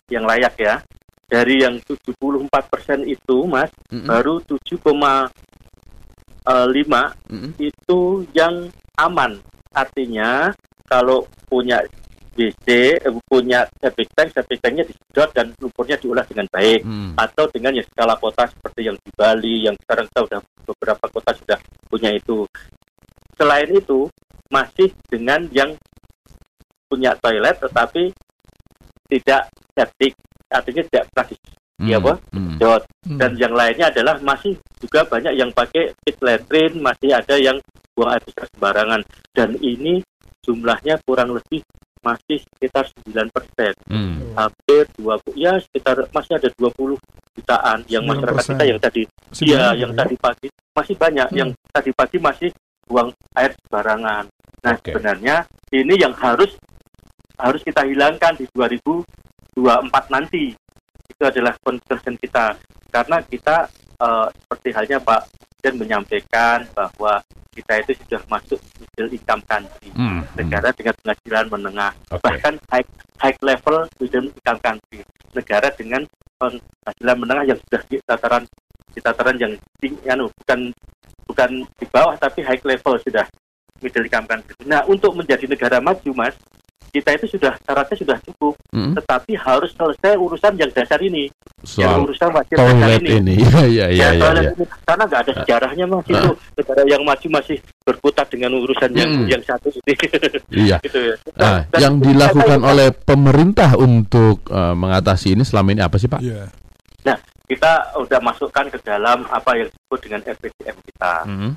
[0.09, 0.81] yang layak ya.
[1.27, 4.07] Dari yang 74 persen itu, Mas, Mm-mm.
[4.07, 4.79] baru 7,5
[6.47, 7.51] Mm-mm.
[7.59, 8.01] itu
[8.31, 9.43] yang aman.
[9.75, 10.55] Artinya
[10.87, 11.83] kalau punya
[12.37, 12.67] WC
[13.01, 16.85] eh, punya septic tank, septic tanknya disedot dan lumpurnya diolah dengan baik.
[16.85, 17.17] Hmm.
[17.17, 21.31] Atau dengan yang skala kota seperti yang di Bali, yang sekarang kita sudah beberapa kota
[21.33, 21.59] sudah
[21.89, 22.45] punya itu.
[23.35, 24.07] Selain itu
[24.53, 25.75] masih dengan yang
[26.87, 28.15] punya toilet tetapi
[29.11, 29.43] tidak
[29.75, 30.13] septic,
[30.49, 31.27] artinya tidak pernah
[31.77, 32.07] Iya, Hmm.
[32.09, 32.17] Pak.
[32.33, 32.49] Hmm.
[32.57, 32.83] disedot.
[33.05, 33.19] Hmm.
[33.21, 37.61] Dan yang lainnya adalah masih juga banyak yang pakai pit latrine, masih ada yang
[37.93, 39.01] buang air besar sembarangan.
[39.37, 40.01] Dan ini
[40.41, 41.61] jumlahnya kurang lebih
[42.01, 43.77] masih sekitar 9 persen.
[43.93, 44.33] Hmm.
[44.33, 46.97] Hampir 20, ya sekitar masih ada 20
[47.37, 48.11] jutaan yang 9%.
[48.15, 49.03] masyarakat kita yang tadi,
[49.43, 49.99] iya banyak yang ya.
[50.01, 51.37] tadi pagi masih banyak Hmm.
[51.37, 52.51] yang tadi pagi masih
[52.87, 54.25] buang air sembarangan.
[54.65, 54.97] Nah Oke.
[54.97, 55.37] sebenarnya
[55.69, 56.57] ini yang harus
[57.37, 58.49] harus kita hilangkan di
[59.57, 60.53] 2024 nanti.
[61.09, 62.55] Itu adalah concern kita
[62.93, 63.57] karena kita
[63.97, 65.21] eh, seperti halnya Pak
[65.57, 67.25] Presiden menyampaikan bahwa
[67.57, 70.21] kita itu sudah masuk middle income country, Hmm.
[70.37, 72.21] negara dengan penghasilan menengah, Oke.
[72.21, 72.85] bahkan high
[73.17, 75.01] high level middle income country,
[75.33, 76.05] negara dengan
[76.37, 78.45] penghasilan menengah yang sudah di tataran
[78.93, 80.69] di tataran yang tinggi, anu, bukan
[81.25, 81.51] bukan
[81.81, 83.25] di bawah tapi high level sudah
[83.81, 84.55] middle income country.
[84.69, 86.37] Nah, untuk menjadi negara maju, Mas,
[86.97, 88.97] kita itu sudah syaratnya sudah cukup, Hmm.
[88.97, 91.29] tetapi harus selesai urusan yang dasar ini,
[91.77, 93.09] yang Soal urusan wajib dasar ini.
[93.21, 93.35] ini.
[93.37, 94.23] Iya, iya, iya, Ya, iya.
[94.25, 94.53] toilet iya.
[94.53, 94.65] ini.
[94.83, 99.29] Karena nggak ada sejarahnya mas itu negara yang maju masih berkutat dengan urusan yang Hmm.
[99.29, 99.93] yang satu ini.
[100.67, 100.77] Iya.
[100.87, 101.15] gitu ya.
[101.37, 106.23] Nah, Dan- yang dilakukan oleh pemerintah untuk eh, mengatasi ini selama ini apa sih, Pak?
[106.25, 106.49] Iya.
[107.47, 111.15] kita udah masukkan ke dalam apa yang disebut dengan RPJM kita.
[111.23, 111.55] Hmm.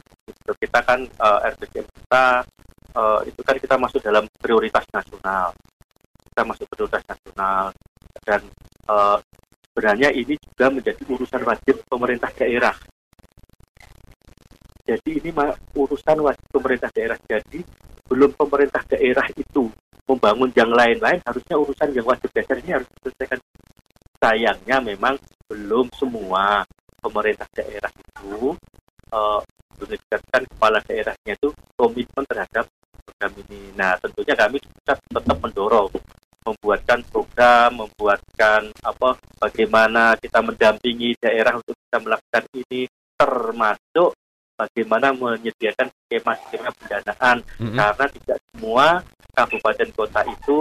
[0.54, 2.46] Kita kan eh, RPJM kita
[2.96, 5.54] eh, itu kan kita masuk dalam prioritas nasional.
[6.30, 7.74] Kita masuk prioritas nasional
[8.24, 8.42] dan
[8.90, 9.18] eh,
[9.70, 12.76] sebenarnya ini juga menjadi urusan wajib pemerintah daerah.
[14.90, 15.30] Jadi ini
[15.78, 17.18] urusan wajib pemerintah daerah.
[17.30, 17.62] Jadi
[18.10, 19.70] belum pemerintah daerah itu
[20.10, 23.38] membangun yang lain-lain, harusnya urusan yang wajib dasar ini harus diselesaikan.
[24.18, 25.16] Sayangnya memang
[25.46, 26.66] belum semua
[26.98, 28.58] pemerintah daerah itu
[29.90, 32.66] menegakkan kepala daerahnya itu komitmen terhadap
[33.10, 33.62] program ini.
[33.74, 35.90] Nah, tentunya kami juga tetap mendorong
[36.40, 42.88] membuatkan program, membuatkan apa bagaimana kita mendampingi daerah untuk bisa melakukan ini
[43.20, 44.16] termasuk
[44.56, 47.76] bagaimana menyediakan skema-skema pendanaan Mm-mm.
[47.76, 48.88] karena tidak semua
[49.36, 50.58] kabupaten kota itu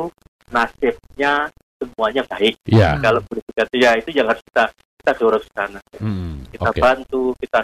[0.50, 2.58] nasibnya semuanya baik.
[2.66, 2.98] Iya.
[2.98, 4.64] Kalau boleh dikatakan ya itu yang harus kita
[4.98, 5.80] kita dorong ke sana.
[6.02, 6.42] Hmm.
[6.50, 6.80] Kita Oke.
[6.82, 7.60] bantu, kita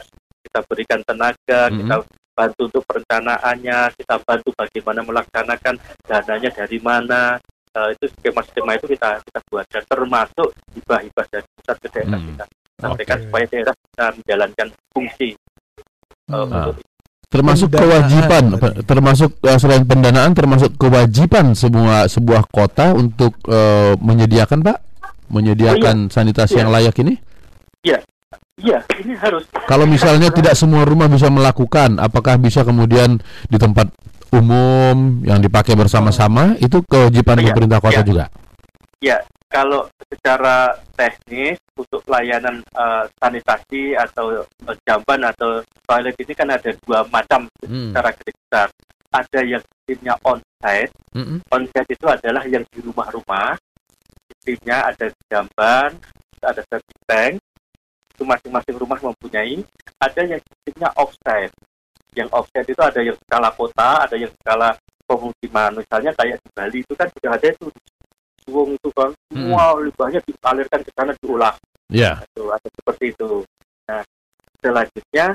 [0.46, 1.76] kita berikan tenaga, Mhm.
[1.82, 1.94] kita
[2.34, 5.74] bantu untuk perencanaannya, kita bantu bagaimana melaksanakan
[6.04, 7.38] dananya dari mana.
[7.74, 12.28] Eh, itu skema-skema itu kita kita buat dan termasuk hibah-hibah dari pusat ke daerah Hmm.
[12.30, 12.44] kita
[12.78, 13.24] sampaikan Oke.
[13.26, 16.46] supaya daerah bisa menjalankan fungsi eh, Hmm.
[16.50, 16.76] untuk
[17.24, 18.44] Termasuk Pendanaan kewajiban,
[18.86, 24.78] termasuk eh, selain pendanaan, termasuk kewajiban semua sebuah kota untuk eh, menyediakan, Pak,
[25.34, 26.60] menyediakan sanitasi Iya.
[26.62, 27.18] yang layak ini.
[27.82, 27.98] Iya,
[28.58, 33.18] ini harus Kalau misalnya tidak semua rumah bisa melakukan, apakah bisa kemudian
[33.50, 33.90] di tempat
[34.30, 38.06] umum yang dipakai bersama-sama itu kewajiban Iya, pemerintah kota iya.
[38.06, 38.24] juga?
[38.98, 46.48] Ya, kalau secara teknis untuk layanan eh, sanitasi atau eh, jamban atau toilet ini kan
[46.50, 47.90] ada dua macam Hmm.
[47.90, 48.68] secara garis besar.
[49.14, 50.90] Ada yang sistemnya on-site.
[51.14, 51.38] Mm-mm.
[51.46, 53.54] On-site itu adalah yang di rumah-rumah.
[54.26, 55.94] Sistemnya ada jamban,
[56.42, 57.38] ada septic tank.
[58.14, 59.60] Itu masing-masing rumah mempunyai.
[59.98, 61.54] Ada yang sistemnya off-site.
[62.14, 65.82] Yang off-site itu ada yang skala kota, ada yang skala pemukiman.
[65.82, 67.66] Misalnya kayak di Bali itu kan sudah ada itu
[68.44, 71.54] suwung itu kan semua limbahnya dialirkan ke sana diolah
[72.20, 73.30] itu ada seperti itu
[73.88, 74.00] nah
[74.60, 75.26] selanjutnya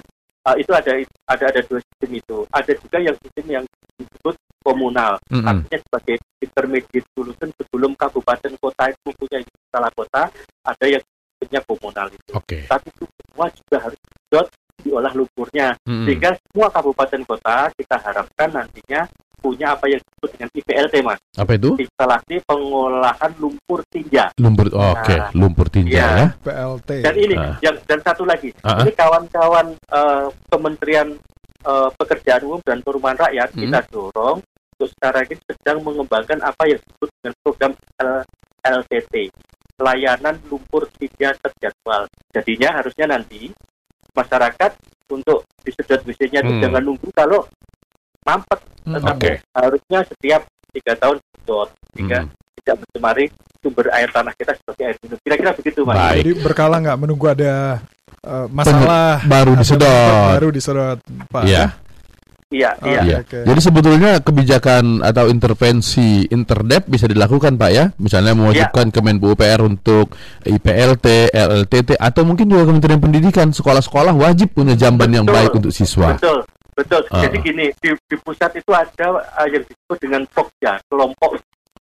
[0.46, 0.92] uh, itu ada
[1.30, 3.66] ada ada dua sistem itu ada juga yang sistem yang
[3.98, 5.46] disebut komunal Mm-mm.
[5.46, 10.24] artinya sebagai intermediate solution sebelum kabupaten kota itu mempunyai skala kota
[10.66, 11.04] ada yang
[11.40, 12.68] sistemnya komunal itu Oke.
[12.68, 14.48] tapi itu semua juga harus didot
[14.80, 16.04] diolah lumpurnya Mm-mm.
[16.04, 19.08] sehingga semua kabupaten kota kita harapkan nantinya
[19.40, 21.80] punya apa yang disebut dengan IPLT mas Apa itu?
[21.80, 24.68] instalasi pengolahan lumpur tinja Lumpur.
[24.70, 26.08] Oke, Nah, lumpur tinja iya.
[26.14, 26.28] ya.
[26.38, 26.90] PLT.
[27.00, 27.56] dan ini Ah.
[27.62, 28.84] yang dan satu lagi Ah, ah.
[28.84, 31.16] ini kawan-kawan eh, Kementerian
[31.62, 33.62] eh, Pekerjaan Umum dan Perumahan Rakyat Hmm.
[33.64, 34.38] kita dorong
[34.76, 38.28] untuk sekarang ini sedang mengembangkan apa yang disebut dengan program L-
[38.62, 39.14] LTT
[39.80, 43.50] layanan lumpur tinja terjadwal jadinya harusnya nanti
[44.12, 44.72] masyarakat
[45.10, 46.62] untuk disedot WC-nya itu Hmm.
[46.62, 47.48] jangan nunggu kalau
[48.22, 48.94] mampet Hmm.
[48.96, 49.34] tetapi Oke.
[49.54, 52.32] harusnya setiap tiga tahun sedot sehingga Hmm.
[52.56, 53.26] tidak mencemari
[53.58, 56.16] sumber air tanah kita seperti air minum kira-kira begitu mas Baik.
[56.18, 57.80] Jadi berkala nggak menunggu ada
[58.20, 60.28] eh, masalah Baru ada disedot.
[60.30, 61.44] baru disedot Pak.
[61.46, 61.66] Iya.
[62.50, 63.02] Iya, Oh, iya.
[63.06, 63.18] Iya.
[63.22, 63.45] Oke.
[63.45, 67.86] Jadi sebetulnya kebijakan atau intervensi interdep bisa dilakukan Pak ya.
[68.02, 70.10] Misalnya mewajibkan Kemenbu UPR untuk
[70.50, 75.38] IPLT, LLTT atau mungkin juga Kementerian Pendidikan sekolah-sekolah wajib punya jamban yang Betul.
[75.38, 76.18] baik untuk siswa.
[76.18, 76.41] Betul,
[76.74, 77.02] betul.
[77.14, 77.22] Ah.
[77.22, 81.38] Jadi gini, di, di pusat itu ada uh, yang disebut dengan POKJA, kelompok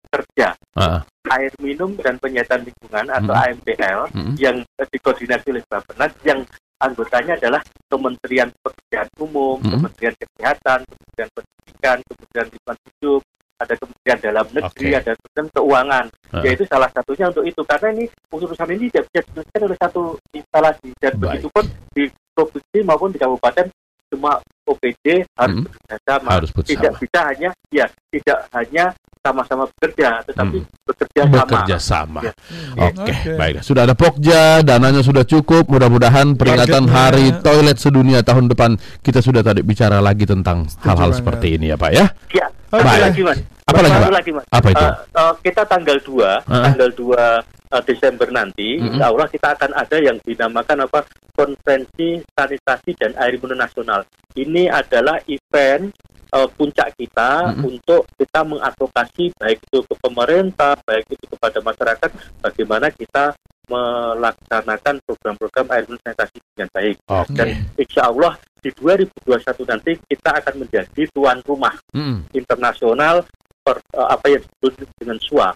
[0.06, 1.02] kerja Ah,
[1.34, 3.42] air minum dan penyihatan lingkungan atau Mm.
[3.42, 6.42] AMPL mm, yang uh, dikoordinasi oleh Bapenas yang
[6.82, 9.70] anggotanya adalah Kementerian Pekerjaan Umum, Mm.
[9.72, 13.22] Kementerian Kesehatan, Kementerian Pendidikan, Kementerian Lingkungan Hidup,
[13.56, 14.98] ada Kementerian Dalam Negeri, Oke.
[14.98, 16.06] ada Kementerian Keuangan.
[16.28, 16.42] Ah.
[16.42, 20.88] Yaitu salah satunya untuk itu karena ini urusan ini tidak bisa diselesaikan oleh satu instalasi
[20.98, 21.22] dan Baik.
[21.22, 23.66] begitu pun di provinsi maupun di kabupaten
[24.06, 25.64] semua OPD harus Mm.
[25.64, 26.28] bekerjasama.
[26.28, 26.98] harus Tidak bersama.
[27.00, 28.84] bisa hanya ya tidak hanya
[29.26, 30.86] sama-sama bekerja, tetapi Mm.
[30.86, 31.42] bekerja sama.
[31.42, 32.20] Bekerja sama.
[32.22, 32.32] Ya.
[32.78, 33.12] Oke, Oke.
[33.34, 33.62] baiklah.
[33.62, 35.66] Sudah ada Pokja, dananya sudah cukup.
[35.66, 38.70] Mudah-mudahan peringatan Targetnya- Hari Toilet Sedunia tahun depan
[39.02, 42.06] kita sudah tadi bicara lagi tentang hal-hal seperti ini ya, Pak ya.
[42.30, 43.02] Ya, Baik.
[43.02, 43.38] lagi mas.
[43.66, 44.10] Apa lagi, Pak?
[44.12, 44.44] lagi mas.
[44.48, 44.84] Apa itu?
[44.84, 46.70] Eh, eh, kita tanggal 2, Ah.
[46.70, 47.24] tanggal 2
[47.66, 48.94] eh, Desember nanti, Mm-mm.
[48.94, 50.98] insya Allah kita akan ada yang dinamakan apa
[51.34, 54.02] konferensi sanitasi dan air minum nasional.
[54.32, 55.90] Ini adalah event
[56.32, 57.70] eh, puncak kita Mm-mm.
[57.70, 62.10] untuk kita mengadvokasi baik itu ke pemerintah, baik itu kepada masyarakat,
[62.42, 63.34] bagaimana kita
[63.66, 66.96] melaksanakan program-program air minum sanitasi dengan baik.
[67.10, 67.34] Oke.
[67.34, 72.30] Dan insya Allah di 2021 nanti kita akan menjadi tuan rumah Mm.
[72.32, 73.26] internasional
[73.62, 75.50] per, eh, apa yang disebut dengan SWA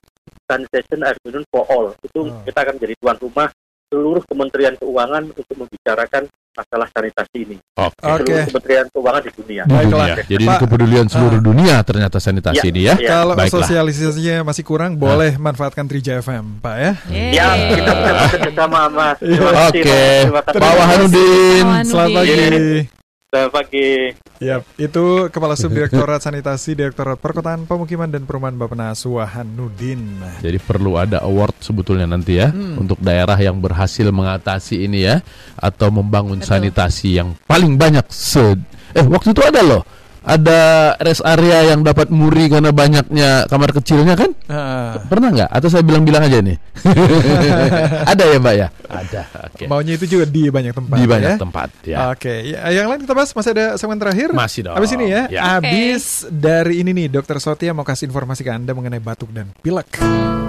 [0.51, 2.43] Sanitation Air Minimum for All itu Oh.
[2.43, 3.49] kita akan menjadi tuan rumah
[3.91, 7.95] seluruh Kementerian Keuangan untuk membicarakan masalah sanitasi ini Oke.
[8.03, 8.27] Oke.
[8.27, 10.07] seluruh Kementerian Keuangan di dunia Di Baiklah.
[10.11, 10.15] dunia.
[10.21, 11.45] Jadi ini Pak, kepedulian seluruh ah.
[11.45, 12.71] dunia ternyata sanitasi Ya.
[12.71, 12.95] ini ya.
[12.97, 13.09] Ya.
[13.09, 13.55] Kalau Baiklah.
[13.63, 16.93] sosialisasinya masih kurang, boleh manfaatkan Trija FM, Pak ya.
[17.09, 17.33] Yeay.
[17.33, 19.31] ya kita bisa bekerja sama mas Iya.
[19.31, 20.01] terima kasih Oke.
[20.31, 21.65] Kasih Pak Wahanudin.
[21.87, 23.00] Selamat pagi.
[23.31, 24.11] Selamat pagi
[24.43, 30.19] Yap, itu Kepala Subdirektorat Sanitasi Direktorat Perkotaan Pemukiman dan Perumahan Bappenas Wahanudin.
[30.43, 32.83] Jadi perlu ada award sebetulnya nanti ya Hmm.
[32.83, 35.23] untuk daerah yang berhasil mengatasi ini ya
[35.55, 36.51] atau membangun Betul.
[36.51, 38.59] sanitasi yang paling banyak se
[38.99, 39.83] eh waktu itu ada loh
[40.23, 40.61] ada
[40.97, 45.81] rest area yang dapat muri karena banyaknya kamar kecilnya kan Ah, pernah nggak atau saya
[45.81, 46.59] bilang-bilang aja nih
[48.13, 50.97] ada ya mbak ya ada oke maunya itu juga di banyak tempat.
[50.97, 51.39] di banyak ya.
[51.39, 54.29] tempat ya Oke, ya, yang lain kita bahas masih ada segmen terakhir.
[54.31, 55.41] masih dong Habis ini ya, ya.
[55.55, 60.03] habis dari ini nih, Dokter Sotia mau kasih informasi ke Anda mengenai batuk dan pilek.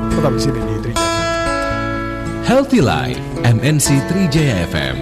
[0.10, 1.06] Tetap di sini di Trija.
[2.44, 4.98] Healthy Life, MNC Trijaya FM.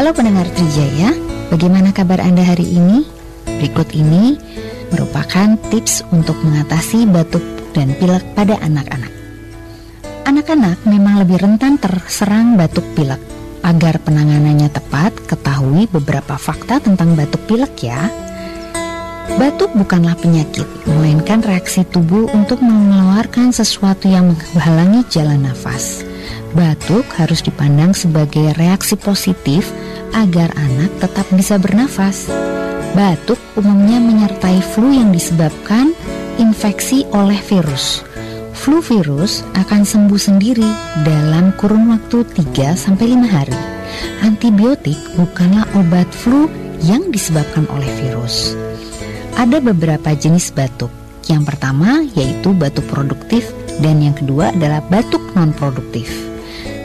[0.00, 1.12] Halo pendengar Trijaya,
[1.52, 3.04] bagaimana kabar Anda hari ini?
[3.44, 4.32] Berikut ini
[4.88, 7.44] merupakan tips untuk mengatasi batuk
[7.76, 9.12] dan pilek pada anak-anak.
[10.24, 13.20] Anak-anak memang lebih rentan terserang batuk pilek.
[13.60, 18.00] Agar penanganannya tepat, ketahui beberapa fakta tentang batuk pilek ya.
[19.36, 26.08] Batuk bukanlah penyakit, melainkan reaksi tubuh untuk mengeluarkan sesuatu yang menghalangi jalan nafas.
[26.50, 29.70] Batuk harus dipandang sebagai reaksi positif
[30.14, 32.26] agar anak tetap bisa bernafas.
[32.90, 35.94] Batuk umumnya menyertai flu yang disebabkan
[36.42, 38.02] infeksi oleh virus.
[38.50, 40.66] Flu virus akan sembuh sendiri
[41.06, 43.56] dalam kurun waktu 3-5 hari.
[44.20, 46.50] Antibiotik bukanlah obat flu
[46.84, 48.52] yang disebabkan oleh virus.
[49.38, 50.92] Ada beberapa jenis batuk.
[51.30, 53.48] Yang pertama yaitu batuk produktif
[53.80, 56.08] dan yang kedua adalah batuk non-produktif.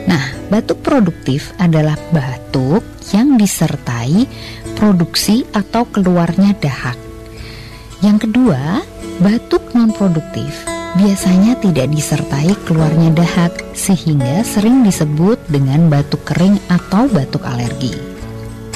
[0.08, 2.82] Nah, batuk produktif adalah batuk
[3.12, 4.26] yang disertai
[4.74, 6.98] produksi atau keluarnya dahak.
[8.00, 8.84] Yang kedua,
[9.20, 10.66] batuk non-produktif
[10.96, 17.92] biasanya tidak disertai keluarnya dahak sehingga sering disebut dengan batuk kering atau batuk alergi.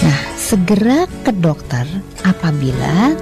[0.01, 1.85] Nah, segera ke dokter
[2.25, 3.16] apabila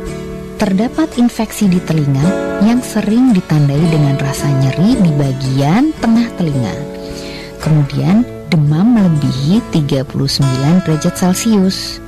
[0.58, 2.26] terdapat infeksi di telinga
[2.66, 6.74] yang sering ditandai dengan rasa nyeri di bagian tengah telinga.
[7.62, 12.02] Kemudian demam melebihi 39 derajat Celcius.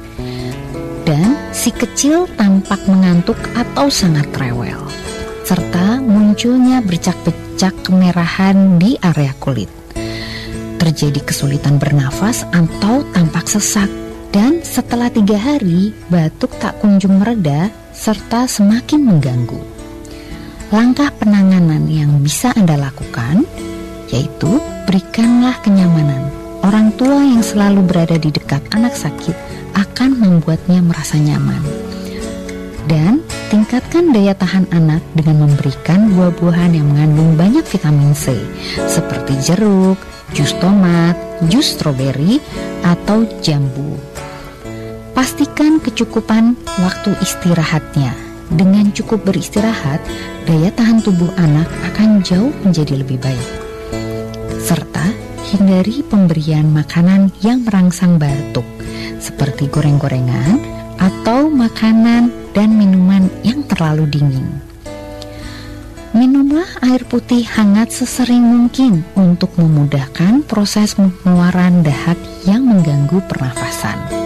[1.06, 4.82] Dan si kecil tampak mengantuk atau sangat rewel.
[5.46, 9.70] Serta munculnya bercak-bercak kemerahan di area kulit.
[10.82, 13.90] Terjadi kesulitan bernafas atau tampak sesak.
[14.30, 17.66] Dan setelah tiga hari, batuk tak kunjung mereda
[18.00, 19.60] serta semakin mengganggu.
[20.72, 23.44] Langkah penanganan yang bisa Anda lakukan
[24.08, 24.56] yaitu
[24.88, 26.32] berikanlah kenyamanan.
[26.64, 29.36] Orang tua yang selalu berada di dekat anak sakit
[29.76, 31.60] akan membuatnya merasa nyaman.
[32.88, 33.20] Dan
[33.52, 38.32] tingkatkan daya tahan anak dengan memberikan buah-buahan yang mengandung banyak vitamin C
[38.88, 40.00] seperti jeruk,
[40.32, 41.20] jus tomat,
[41.52, 42.40] jus stroberi,
[42.80, 44.00] atau jambu.
[45.20, 48.16] Pastikan kecukupan waktu istirahatnya.
[48.48, 50.00] Dengan cukup beristirahat,
[50.48, 53.48] daya tahan tubuh anak akan jauh menjadi lebih baik.
[54.64, 55.04] Serta
[55.52, 58.64] hindari pemberian makanan yang merangsang batuk,
[59.20, 60.56] seperti goreng-gorengan
[60.96, 64.48] atau makanan dan minuman yang terlalu dingin.
[66.16, 72.16] Minumlah air putih hangat sesering mungkin untuk memudahkan proses pengeluaran dahak
[72.48, 74.19] yang mengganggu pernafasan.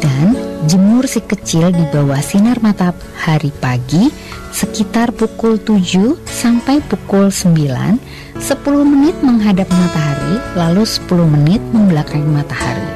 [0.00, 0.34] Dan
[0.70, 4.08] jemur si kecil di bawah sinar matahari pagi
[4.54, 7.98] sekitar pukul 7 sampai pukul 9,
[8.38, 8.42] 10
[8.86, 12.88] menit menghadap matahari, lalu 10 menit membelakangi matahari.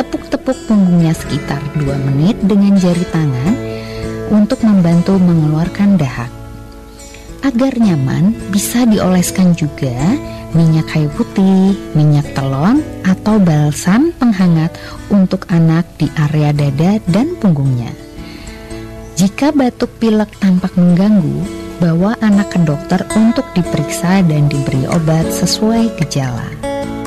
[0.00, 3.54] Tepuk-tepuk punggungnya sekitar 2 menit dengan jari tangan
[4.32, 6.32] untuk membantu mengeluarkan dahak.
[7.44, 9.92] Agar nyaman, bisa dioleskan juga
[10.54, 14.72] minyak kayu putih, minyak telon, atau balsam penghangat
[15.10, 17.90] untuk anak di area dada dan punggungnya.
[19.14, 21.46] Jika batuk pilek tampak mengganggu,
[21.78, 26.46] bawa anak ke dokter untuk diperiksa dan diberi obat sesuai gejala.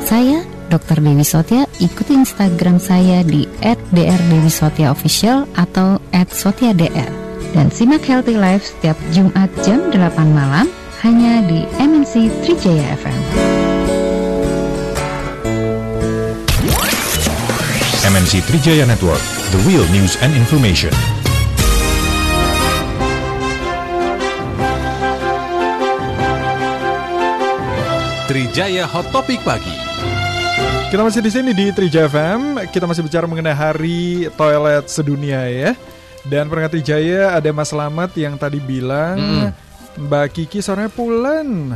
[0.07, 0.99] Saya, Dr.
[1.03, 3.47] Dewi Sotia, ikuti Instagram saya di
[3.91, 10.67] @drdewisotyaofficial atau @sotiadr dan simak Healthy Life setiap Jumat jam 8 malam
[11.03, 13.36] hanya di MNC Trijaya FM.
[18.17, 19.21] MNC Trijaya Network,
[19.53, 20.89] the real news and information.
[28.27, 29.71] Trijaya Hot Topic Pagi.
[30.87, 32.67] Kita masih di sini di Trija FM.
[32.71, 35.71] Kita masih bicara mengenai Hari Toilet Sedunia ya.
[36.27, 39.51] Dan pendengar Trijaya ada Mas Slamet yang tadi bilang
[39.95, 41.71] Mbak Kiki sore pulen.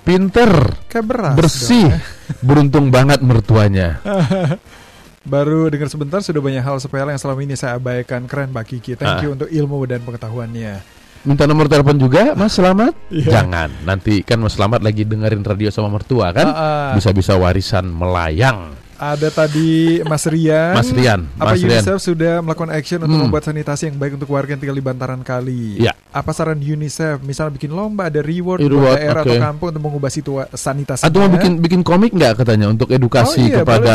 [0.00, 0.50] Pinter,
[0.88, 1.34] Kayak beras.
[1.36, 1.98] bersih, dong, ya.
[2.42, 4.00] beruntung banget mertuanya.
[5.20, 8.24] Baru dengar sebentar sudah banyak hal sepele yang selama ini saya abaikan.
[8.24, 8.96] Keren Mbak Kiki.
[8.96, 9.20] Thank Ah.
[9.20, 10.80] you untuk ilmu dan pengetahuannya.
[11.20, 12.96] Minta nomor telepon juga, Mas Selamat?
[13.12, 13.44] Iya.
[13.44, 16.48] Jangan, nanti kan Mas Selamat lagi dengerin radio sama mertua kan?
[16.48, 16.90] Ah, ah.
[16.96, 18.72] Bisa-bisa warisan melayang.
[19.00, 19.70] Ada tadi
[20.04, 20.76] Mas Rian.
[20.76, 21.80] Mas Rian, Apa Mas Rian.
[21.80, 23.24] UNICEF sudah melakukan action untuk Hmm.
[23.24, 25.80] membuat sanitasi yang baik untuk warga yang tinggal di bantaran kali?
[25.80, 25.96] Ya.
[26.06, 27.18] Apa saran UNICEF?
[27.20, 29.40] Misalnya bikin lomba, ada reward, Reward, buat daerah atau oke.
[29.42, 31.00] kampung untuk mengubah situa sanitasi.
[31.00, 33.94] Atau mau bikin bikin komik nggak katanya untuk edukasi Oh iya, kepada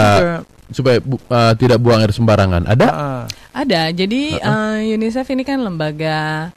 [0.68, 2.66] supaya bu- uh, tidak buang air sembarangan.
[2.66, 2.88] Ada?
[2.90, 3.94] Ah, Ada.
[3.94, 4.82] Jadi Uh-uh.
[4.82, 6.50] eh, UNICEF ini kan lembaga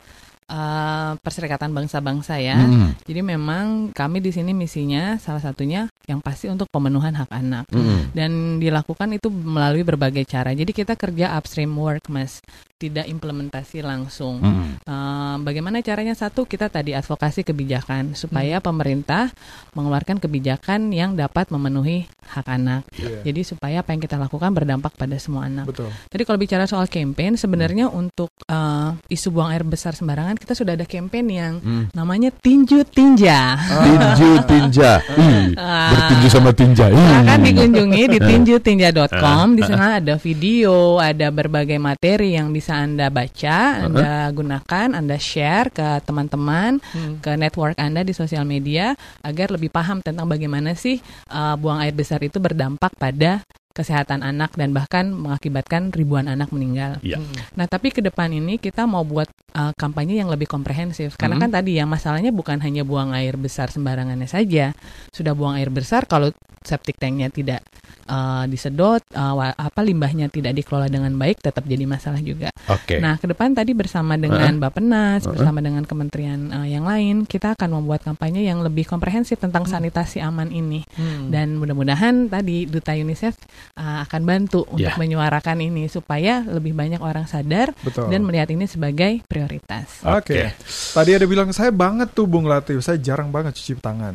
[0.48, 2.56] eh, Perserikatan Bangsa-Bangsa ya.
[2.58, 2.96] Mm-mm.
[3.04, 7.64] Jadi memang kami di sini misinya salah satunya yang pasti untuk pemenuhan hak anak.
[7.68, 8.16] Mm-mm.
[8.16, 10.56] Dan dilakukan itu melalui berbagai cara.
[10.56, 12.40] Jadi kita kerja upstream work, Mas.
[12.78, 14.38] Tidak implementasi langsung.
[14.40, 14.80] Mm-mm.
[14.86, 16.14] Eh, bagaimana caranya?
[16.14, 19.34] Satu, kita tadi advokasi kebijakan supaya pemerintah
[19.74, 22.86] mengeluarkan kebijakan yang dapat memenuhi hak anak.
[22.94, 25.66] iya, Jadi supaya apa yang kita lakukan berdampak pada semua anak.
[25.66, 25.90] betul.
[26.06, 30.72] Tadi kalau bicara soal campaign, sebenarnya untuk eh, isu buang air besar sembarangan, kita sudah
[30.72, 31.84] ada campaign yang Mm.
[31.92, 33.58] namanya tinju tinja.
[33.58, 35.02] Tinju tinja.
[35.18, 35.90] Ih, Ah.
[35.92, 36.86] bertinju sama tinja.
[36.88, 36.96] Ih.
[36.96, 38.24] Silakan dikunjungi di Eh.
[38.24, 39.46] tinjutinja.com.
[39.52, 45.68] Di sana ada video, ada berbagai materi yang bisa Anda baca, Anda gunakan, Anda share
[45.68, 46.78] ke teman-teman,
[47.18, 51.92] ke network Anda di sosial media agar lebih paham tentang bagaimana sih uh, buang air
[51.92, 53.42] besar itu berdampak pada
[53.78, 56.98] kesehatan anak dan bahkan mengakibatkan ribuan anak meninggal.
[56.98, 57.22] Iya.
[57.54, 61.46] Nah, tapi ke depan ini kita mau buat uh, kampanye yang lebih komprehensif karena Hmm.
[61.46, 64.74] kan tadi ya masalahnya bukan hanya buang air besar sembarangannya saja.
[65.14, 66.34] Sudah buang air besar kalau
[66.66, 67.62] septic tanknya tidak
[68.10, 72.50] uh, disedot, uh, apa limbahnya tidak dikelola dengan baik tetap jadi masalah juga.
[72.66, 72.98] Oke.
[72.98, 77.78] Nah, ke depan tadi bersama dengan Bappenas, bersama dengan kementerian uh, yang lain, kita akan
[77.78, 80.82] membuat kampanye yang lebih komprehensif tentang sanitasi aman ini.
[80.98, 81.30] Hmm.
[81.30, 83.38] Dan mudah-mudahan tadi duta UNICEF
[83.76, 84.96] uh, akan bantu untuk Ya.
[84.96, 88.08] menyuarakan ini supaya lebih banyak orang sadar Betul.
[88.08, 90.00] dan melihat ini sebagai prioritas.
[90.06, 90.54] Oke.
[90.94, 94.14] Tadi ada bilang saya banget tuh Bung Latif, saya jarang banget cuci tangan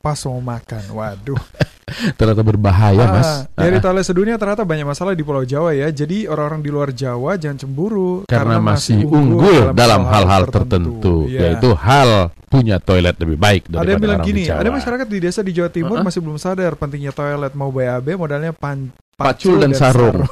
[0.00, 0.82] pas mau makan.
[0.90, 1.40] Waduh.
[2.18, 3.30] Ternyata berbahaya, Ah, Mas.
[3.50, 5.90] Dari Ah, toilet sedunia ternyata banyak masalah di Pulau Jawa ya.
[5.90, 11.50] Jadi orang-orang di luar Jawa jangan cemburu karena masih unggul dalam hal-hal tertentu, Iya.
[11.52, 14.58] yaitu hal punya toilet lebih baik daripada Ada yang bilang orang gini, di Jawa.
[14.58, 16.06] ada masyarakat di desa di Jawa Timur Uh-uh.
[16.06, 20.22] masih belum sadar pentingnya toilet mau BAB modalnya pan, Pacul dan sarung.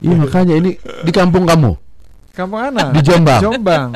[0.00, 1.76] Iya makanya ini di kampung kamu,
[2.32, 2.88] Kampung mana?
[2.88, 3.90] di Jombang, Jombang.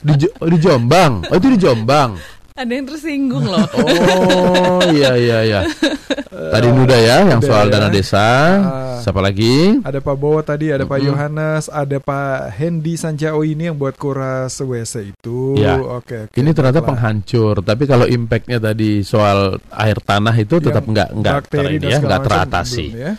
[0.00, 1.12] di, Jo- di Jombang.
[1.30, 2.18] Oh itu di Jombang.
[2.54, 3.66] Ada yang tersinggung loh.
[3.82, 5.60] Oh iya iya iya.
[6.54, 7.72] Tadi Nuda ya yang Nuda soal ya.
[7.74, 8.22] dana desa.
[8.22, 9.02] Ah.
[9.02, 9.82] Siapa lagi?
[9.82, 11.08] Ada Pak Bowo tadi, ada Pak Mm-mm.
[11.10, 15.58] Yohanes, ada Pak Hendy Sanjao ini yang buat kuras WC itu.
[15.58, 15.82] Ya.
[15.82, 16.38] Oke, oke.
[16.38, 16.94] Ini ternyata baiklah.
[16.94, 17.54] penghancur.
[17.58, 22.20] Tapi kalau impactnya tadi soal air tanah itu tetap Yang nggak nggak ter, ya nggak
[22.22, 22.86] teratasi.
[22.94, 23.12] belum ya.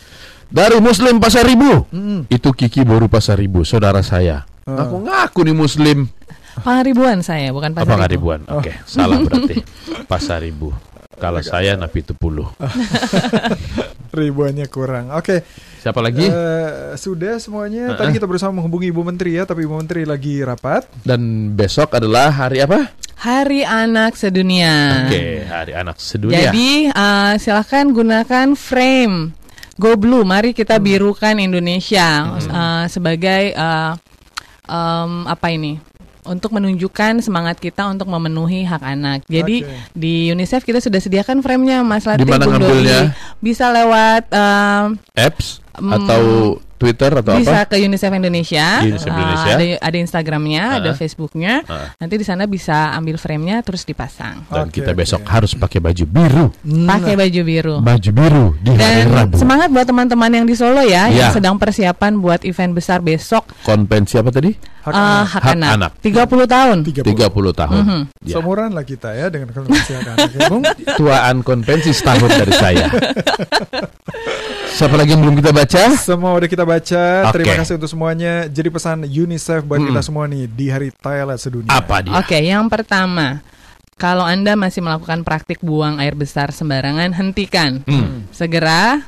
[0.48, 1.84] Dari Muslim Pasar Ribu.
[1.92, 2.32] Mm.
[2.32, 4.48] Itu Kiki baru Pasar Ribu, saudara saya.
[4.64, 4.88] Ah.
[4.88, 6.08] Aku ngaku nih Muslim.
[6.64, 8.16] Pangaribuan saya, bukan pasar Apa nggak Ibu.
[8.16, 8.40] ribuan?
[8.48, 9.56] Oke, salah berarti.
[10.12, 10.72] Pasar Ribu.
[11.16, 12.48] Kalau saya napi itu puluh.
[14.16, 15.12] Ribuannya kurang.
[15.16, 15.44] Oke.
[15.80, 16.28] Siapa lagi?
[16.28, 17.96] Eh, sudah semuanya.
[17.96, 18.16] Eh, Tadi eh.
[18.20, 20.88] kita berusaha menghubungi Ibu Menteri ya, tapi Ibu Menteri lagi rapat.
[21.04, 22.92] Dan besok adalah hari apa?
[23.16, 25.08] Hari Anak Sedunia.
[25.08, 26.52] Oke, hari anak sedunia.
[26.52, 29.32] Jadi eh, silahkan gunakan frame
[29.80, 30.28] Go Blue.
[30.28, 33.92] Mari kita birukan Indonesia eh, sebagai eh,
[34.68, 35.80] em, apa ini?
[36.26, 39.20] Untuk menunjukkan semangat kita untuk memenuhi hak anak.
[39.30, 39.94] Jadi Oke.
[39.94, 42.86] di UNICEF kita sudah sediakan framenya, Mas mana Bung?
[43.42, 46.22] Bisa lewat em, apps Hmm, atau
[46.76, 47.72] Twitter atau bisa apa?
[47.72, 48.68] ke UNICEF Indonesia.
[48.82, 49.52] UNICEF Uh, Indonesia.
[49.54, 50.98] ada ada Instagramnya, ada Uh-uh.
[50.98, 51.54] Facebooknya.
[51.64, 51.88] Uh.
[51.96, 54.44] Nanti di sana bisa ambil framenya terus dipasang.
[54.46, 56.46] Dan Oke, kita besok harus pakai baju biru.
[56.66, 57.76] Pakai baju biru.
[57.80, 59.36] Baju biru di hari Dan Rabu.
[59.36, 61.08] semangat buat teman-teman yang di Solo ya, Ya.
[61.08, 64.52] yang sedang persiapan buat event besar besok Konvensi apa tadi?
[64.86, 65.26] Hak uh, anak.
[65.26, 65.72] hak, Hak anak.
[65.74, 65.92] anak.
[65.98, 66.78] 30 tahun.
[66.86, 67.10] 30
[67.56, 67.82] tahun.
[67.82, 68.02] Mhm.
[68.22, 68.34] Ya.
[68.36, 70.30] Seumuran lah kita ya dengan konvensi hak anak.
[70.30, 70.62] ya, Bung.
[71.00, 72.86] Tuaan konvensi setahun dari saya.
[74.76, 75.82] Siapa lagi yang belum kita baca?
[75.96, 77.04] Semua udah kita baca.
[77.30, 77.34] Oke.
[77.40, 78.34] Terima kasih untuk semuanya.
[78.46, 79.88] Jadi pesan UNICEF buat Mm.
[79.90, 81.72] kita semua nih di Hari Toilet Sedunia.
[81.72, 82.14] Apa dia?
[82.18, 83.40] Oke, yang pertama,
[83.96, 87.86] kalau Anda masih melakukan praktik buang air besar sembarangan, hentikan.
[87.88, 88.28] Hmm.
[88.30, 89.06] Segera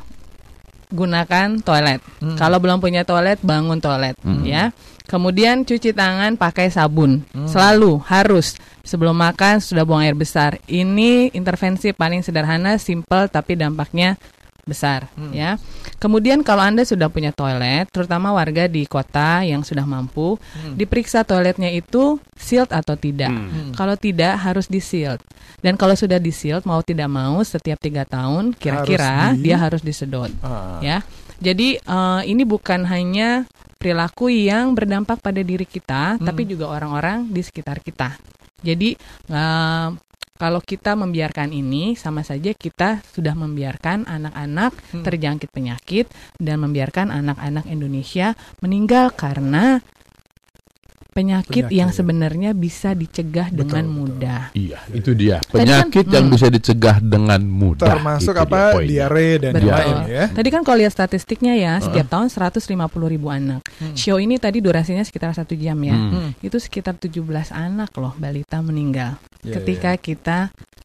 [0.88, 2.00] gunakan toilet.
[2.24, 2.40] Hmm.
[2.40, 4.48] Kalau belum punya toilet, bangun toilet, Hmm.
[4.48, 4.72] ya.
[5.04, 7.24] Kemudian cuci tangan pakai sabun.
[7.48, 10.60] Selalu harus sebelum makan sudah buang air besar.
[10.64, 14.20] Ini intervensi paling sederhana, simple tapi dampaknya
[14.68, 15.56] besar, ya.
[15.98, 20.38] Kemudian kalau Anda sudah punya toilet, terutama warga di kota yang sudah mampu,
[20.72, 23.34] diperiksa toiletnya itu sealed atau tidak.
[23.74, 25.18] Kalau tidak harus di sealed.
[25.58, 29.58] Dan kalau sudah di sealed mau tidak mau setiap tiga tahun kira-kira Harus di- dia
[29.58, 30.78] harus disedot Ah.
[30.80, 31.02] ya.
[31.38, 33.46] Jadi eh, ini bukan hanya
[33.76, 38.14] perilaku yang berdampak pada diri kita, tapi juga orang-orang di sekitar kita.
[38.60, 38.94] Jadi
[39.28, 39.88] eh,
[40.38, 44.72] kalau kita membiarkan ini, sama saja kita sudah membiarkan anak-anak
[45.02, 46.06] terjangkit penyakit
[46.38, 49.82] dan membiarkan anak-anak Indonesia meninggal karena
[51.18, 51.98] penyakit, yang Penyakit.
[51.98, 53.98] sebenarnya bisa dicegah dengan betul.
[53.98, 54.42] mudah.
[54.54, 55.42] Iya, itu dia.
[55.42, 55.58] Tadi kan-
[55.90, 56.34] Penyakit yang hmm.
[56.38, 57.90] bisa dicegah dengan mudah.
[57.90, 58.62] Termasuk Itu dia apa?
[58.78, 59.72] Diare dan Betul.
[59.74, 60.24] lain ya.
[60.30, 62.70] Tadi kan kalau lihat statistiknya ya, setiap tahun 150
[63.10, 63.66] ribu anak.
[63.98, 65.98] Show ini tadi durasinya sekitar satu jam ya.
[65.98, 66.38] Hmm.
[66.38, 70.38] Itu sekitar 17 anak loh balita meninggal Iya, ketika kita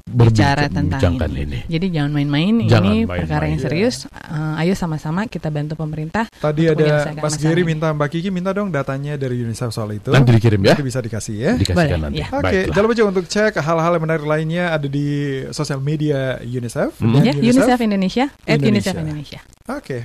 [0.02, 1.40] Berbicara bicara tentang ini.
[1.46, 1.58] ini.
[1.70, 3.06] Jadi jangan main-main, ini main-main.
[3.06, 3.64] perkara yang Iya.
[3.64, 3.96] serius.
[4.10, 6.26] Eh, ayo sama-sama kita bantu pemerintah.
[6.28, 10.10] Tadi ada Mas Giri minta Mbak Kiki minta dong datanya dari UNICEF soal itu.
[10.22, 10.72] Nanti dikirim ya.
[10.74, 11.52] Nanti bisa dikasih ya.
[11.58, 12.22] Dikasihkan Boleh, nanti.
[12.22, 12.26] ya.
[12.30, 12.66] Oke, Baiklah.
[12.70, 15.06] jangan lupa juga untuk cek hal-hal yang menarik lainnya ada di
[15.50, 17.02] sosial media UNICEF.
[17.02, 17.20] Hmm.
[17.20, 18.92] Ya, UNICEF Indonesia, at Indonesia.
[18.94, 19.40] UNICEF Indonesia.
[19.70, 19.98] Oke,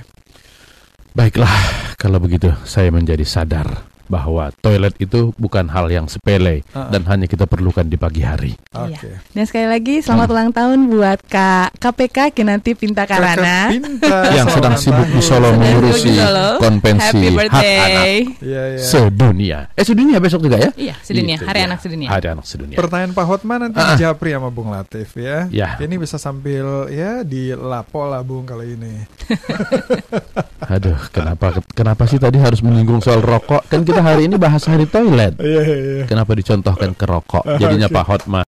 [1.18, 1.50] Baiklah,
[1.98, 3.66] kalau begitu saya menjadi sadar
[4.08, 6.88] bahwa toilet itu bukan hal yang sepele Ah.
[6.88, 8.52] dan hanya kita perlukan di pagi hari.
[8.70, 8.90] oke.
[8.90, 9.20] Iya.
[9.30, 13.68] Dan sekali lagi selamat ulang tahun buat Kak KPK Kinanti Pinta Karana.
[13.68, 15.20] Pinta, yang sedang sibuk di.
[15.20, 16.16] Solo mengurusi
[16.58, 18.16] konvensi Happy hak birthday.
[18.24, 18.78] anak Iya, iya.
[18.80, 19.58] sedunia.
[19.72, 20.70] Eh sedunia besok juga ya?
[20.72, 21.66] Iya, sedunia, Itu Hari dia.
[21.66, 22.08] Anak Sedunia.
[22.08, 22.76] Hari anak sedunia.
[22.76, 23.92] Pertanyaan Pak Hotma nanti Ah.
[23.92, 25.44] dijapri sama Bung Latif ya.
[25.48, 25.76] Ya.
[25.76, 29.04] Ini bisa sambil ya di lapo lah Bung kalau ini.
[30.68, 33.64] Aduh, kenapa kenapa sih tadi harus menyinggung soal rokok?
[33.66, 35.36] Kan kita hari ini bahas hari toilet.
[35.38, 36.04] Iya, iya, iya.
[36.06, 37.44] Kenapa dicontohkan ke rokok?
[37.58, 37.88] Jadinya.
[37.88, 38.42] Pak Hotma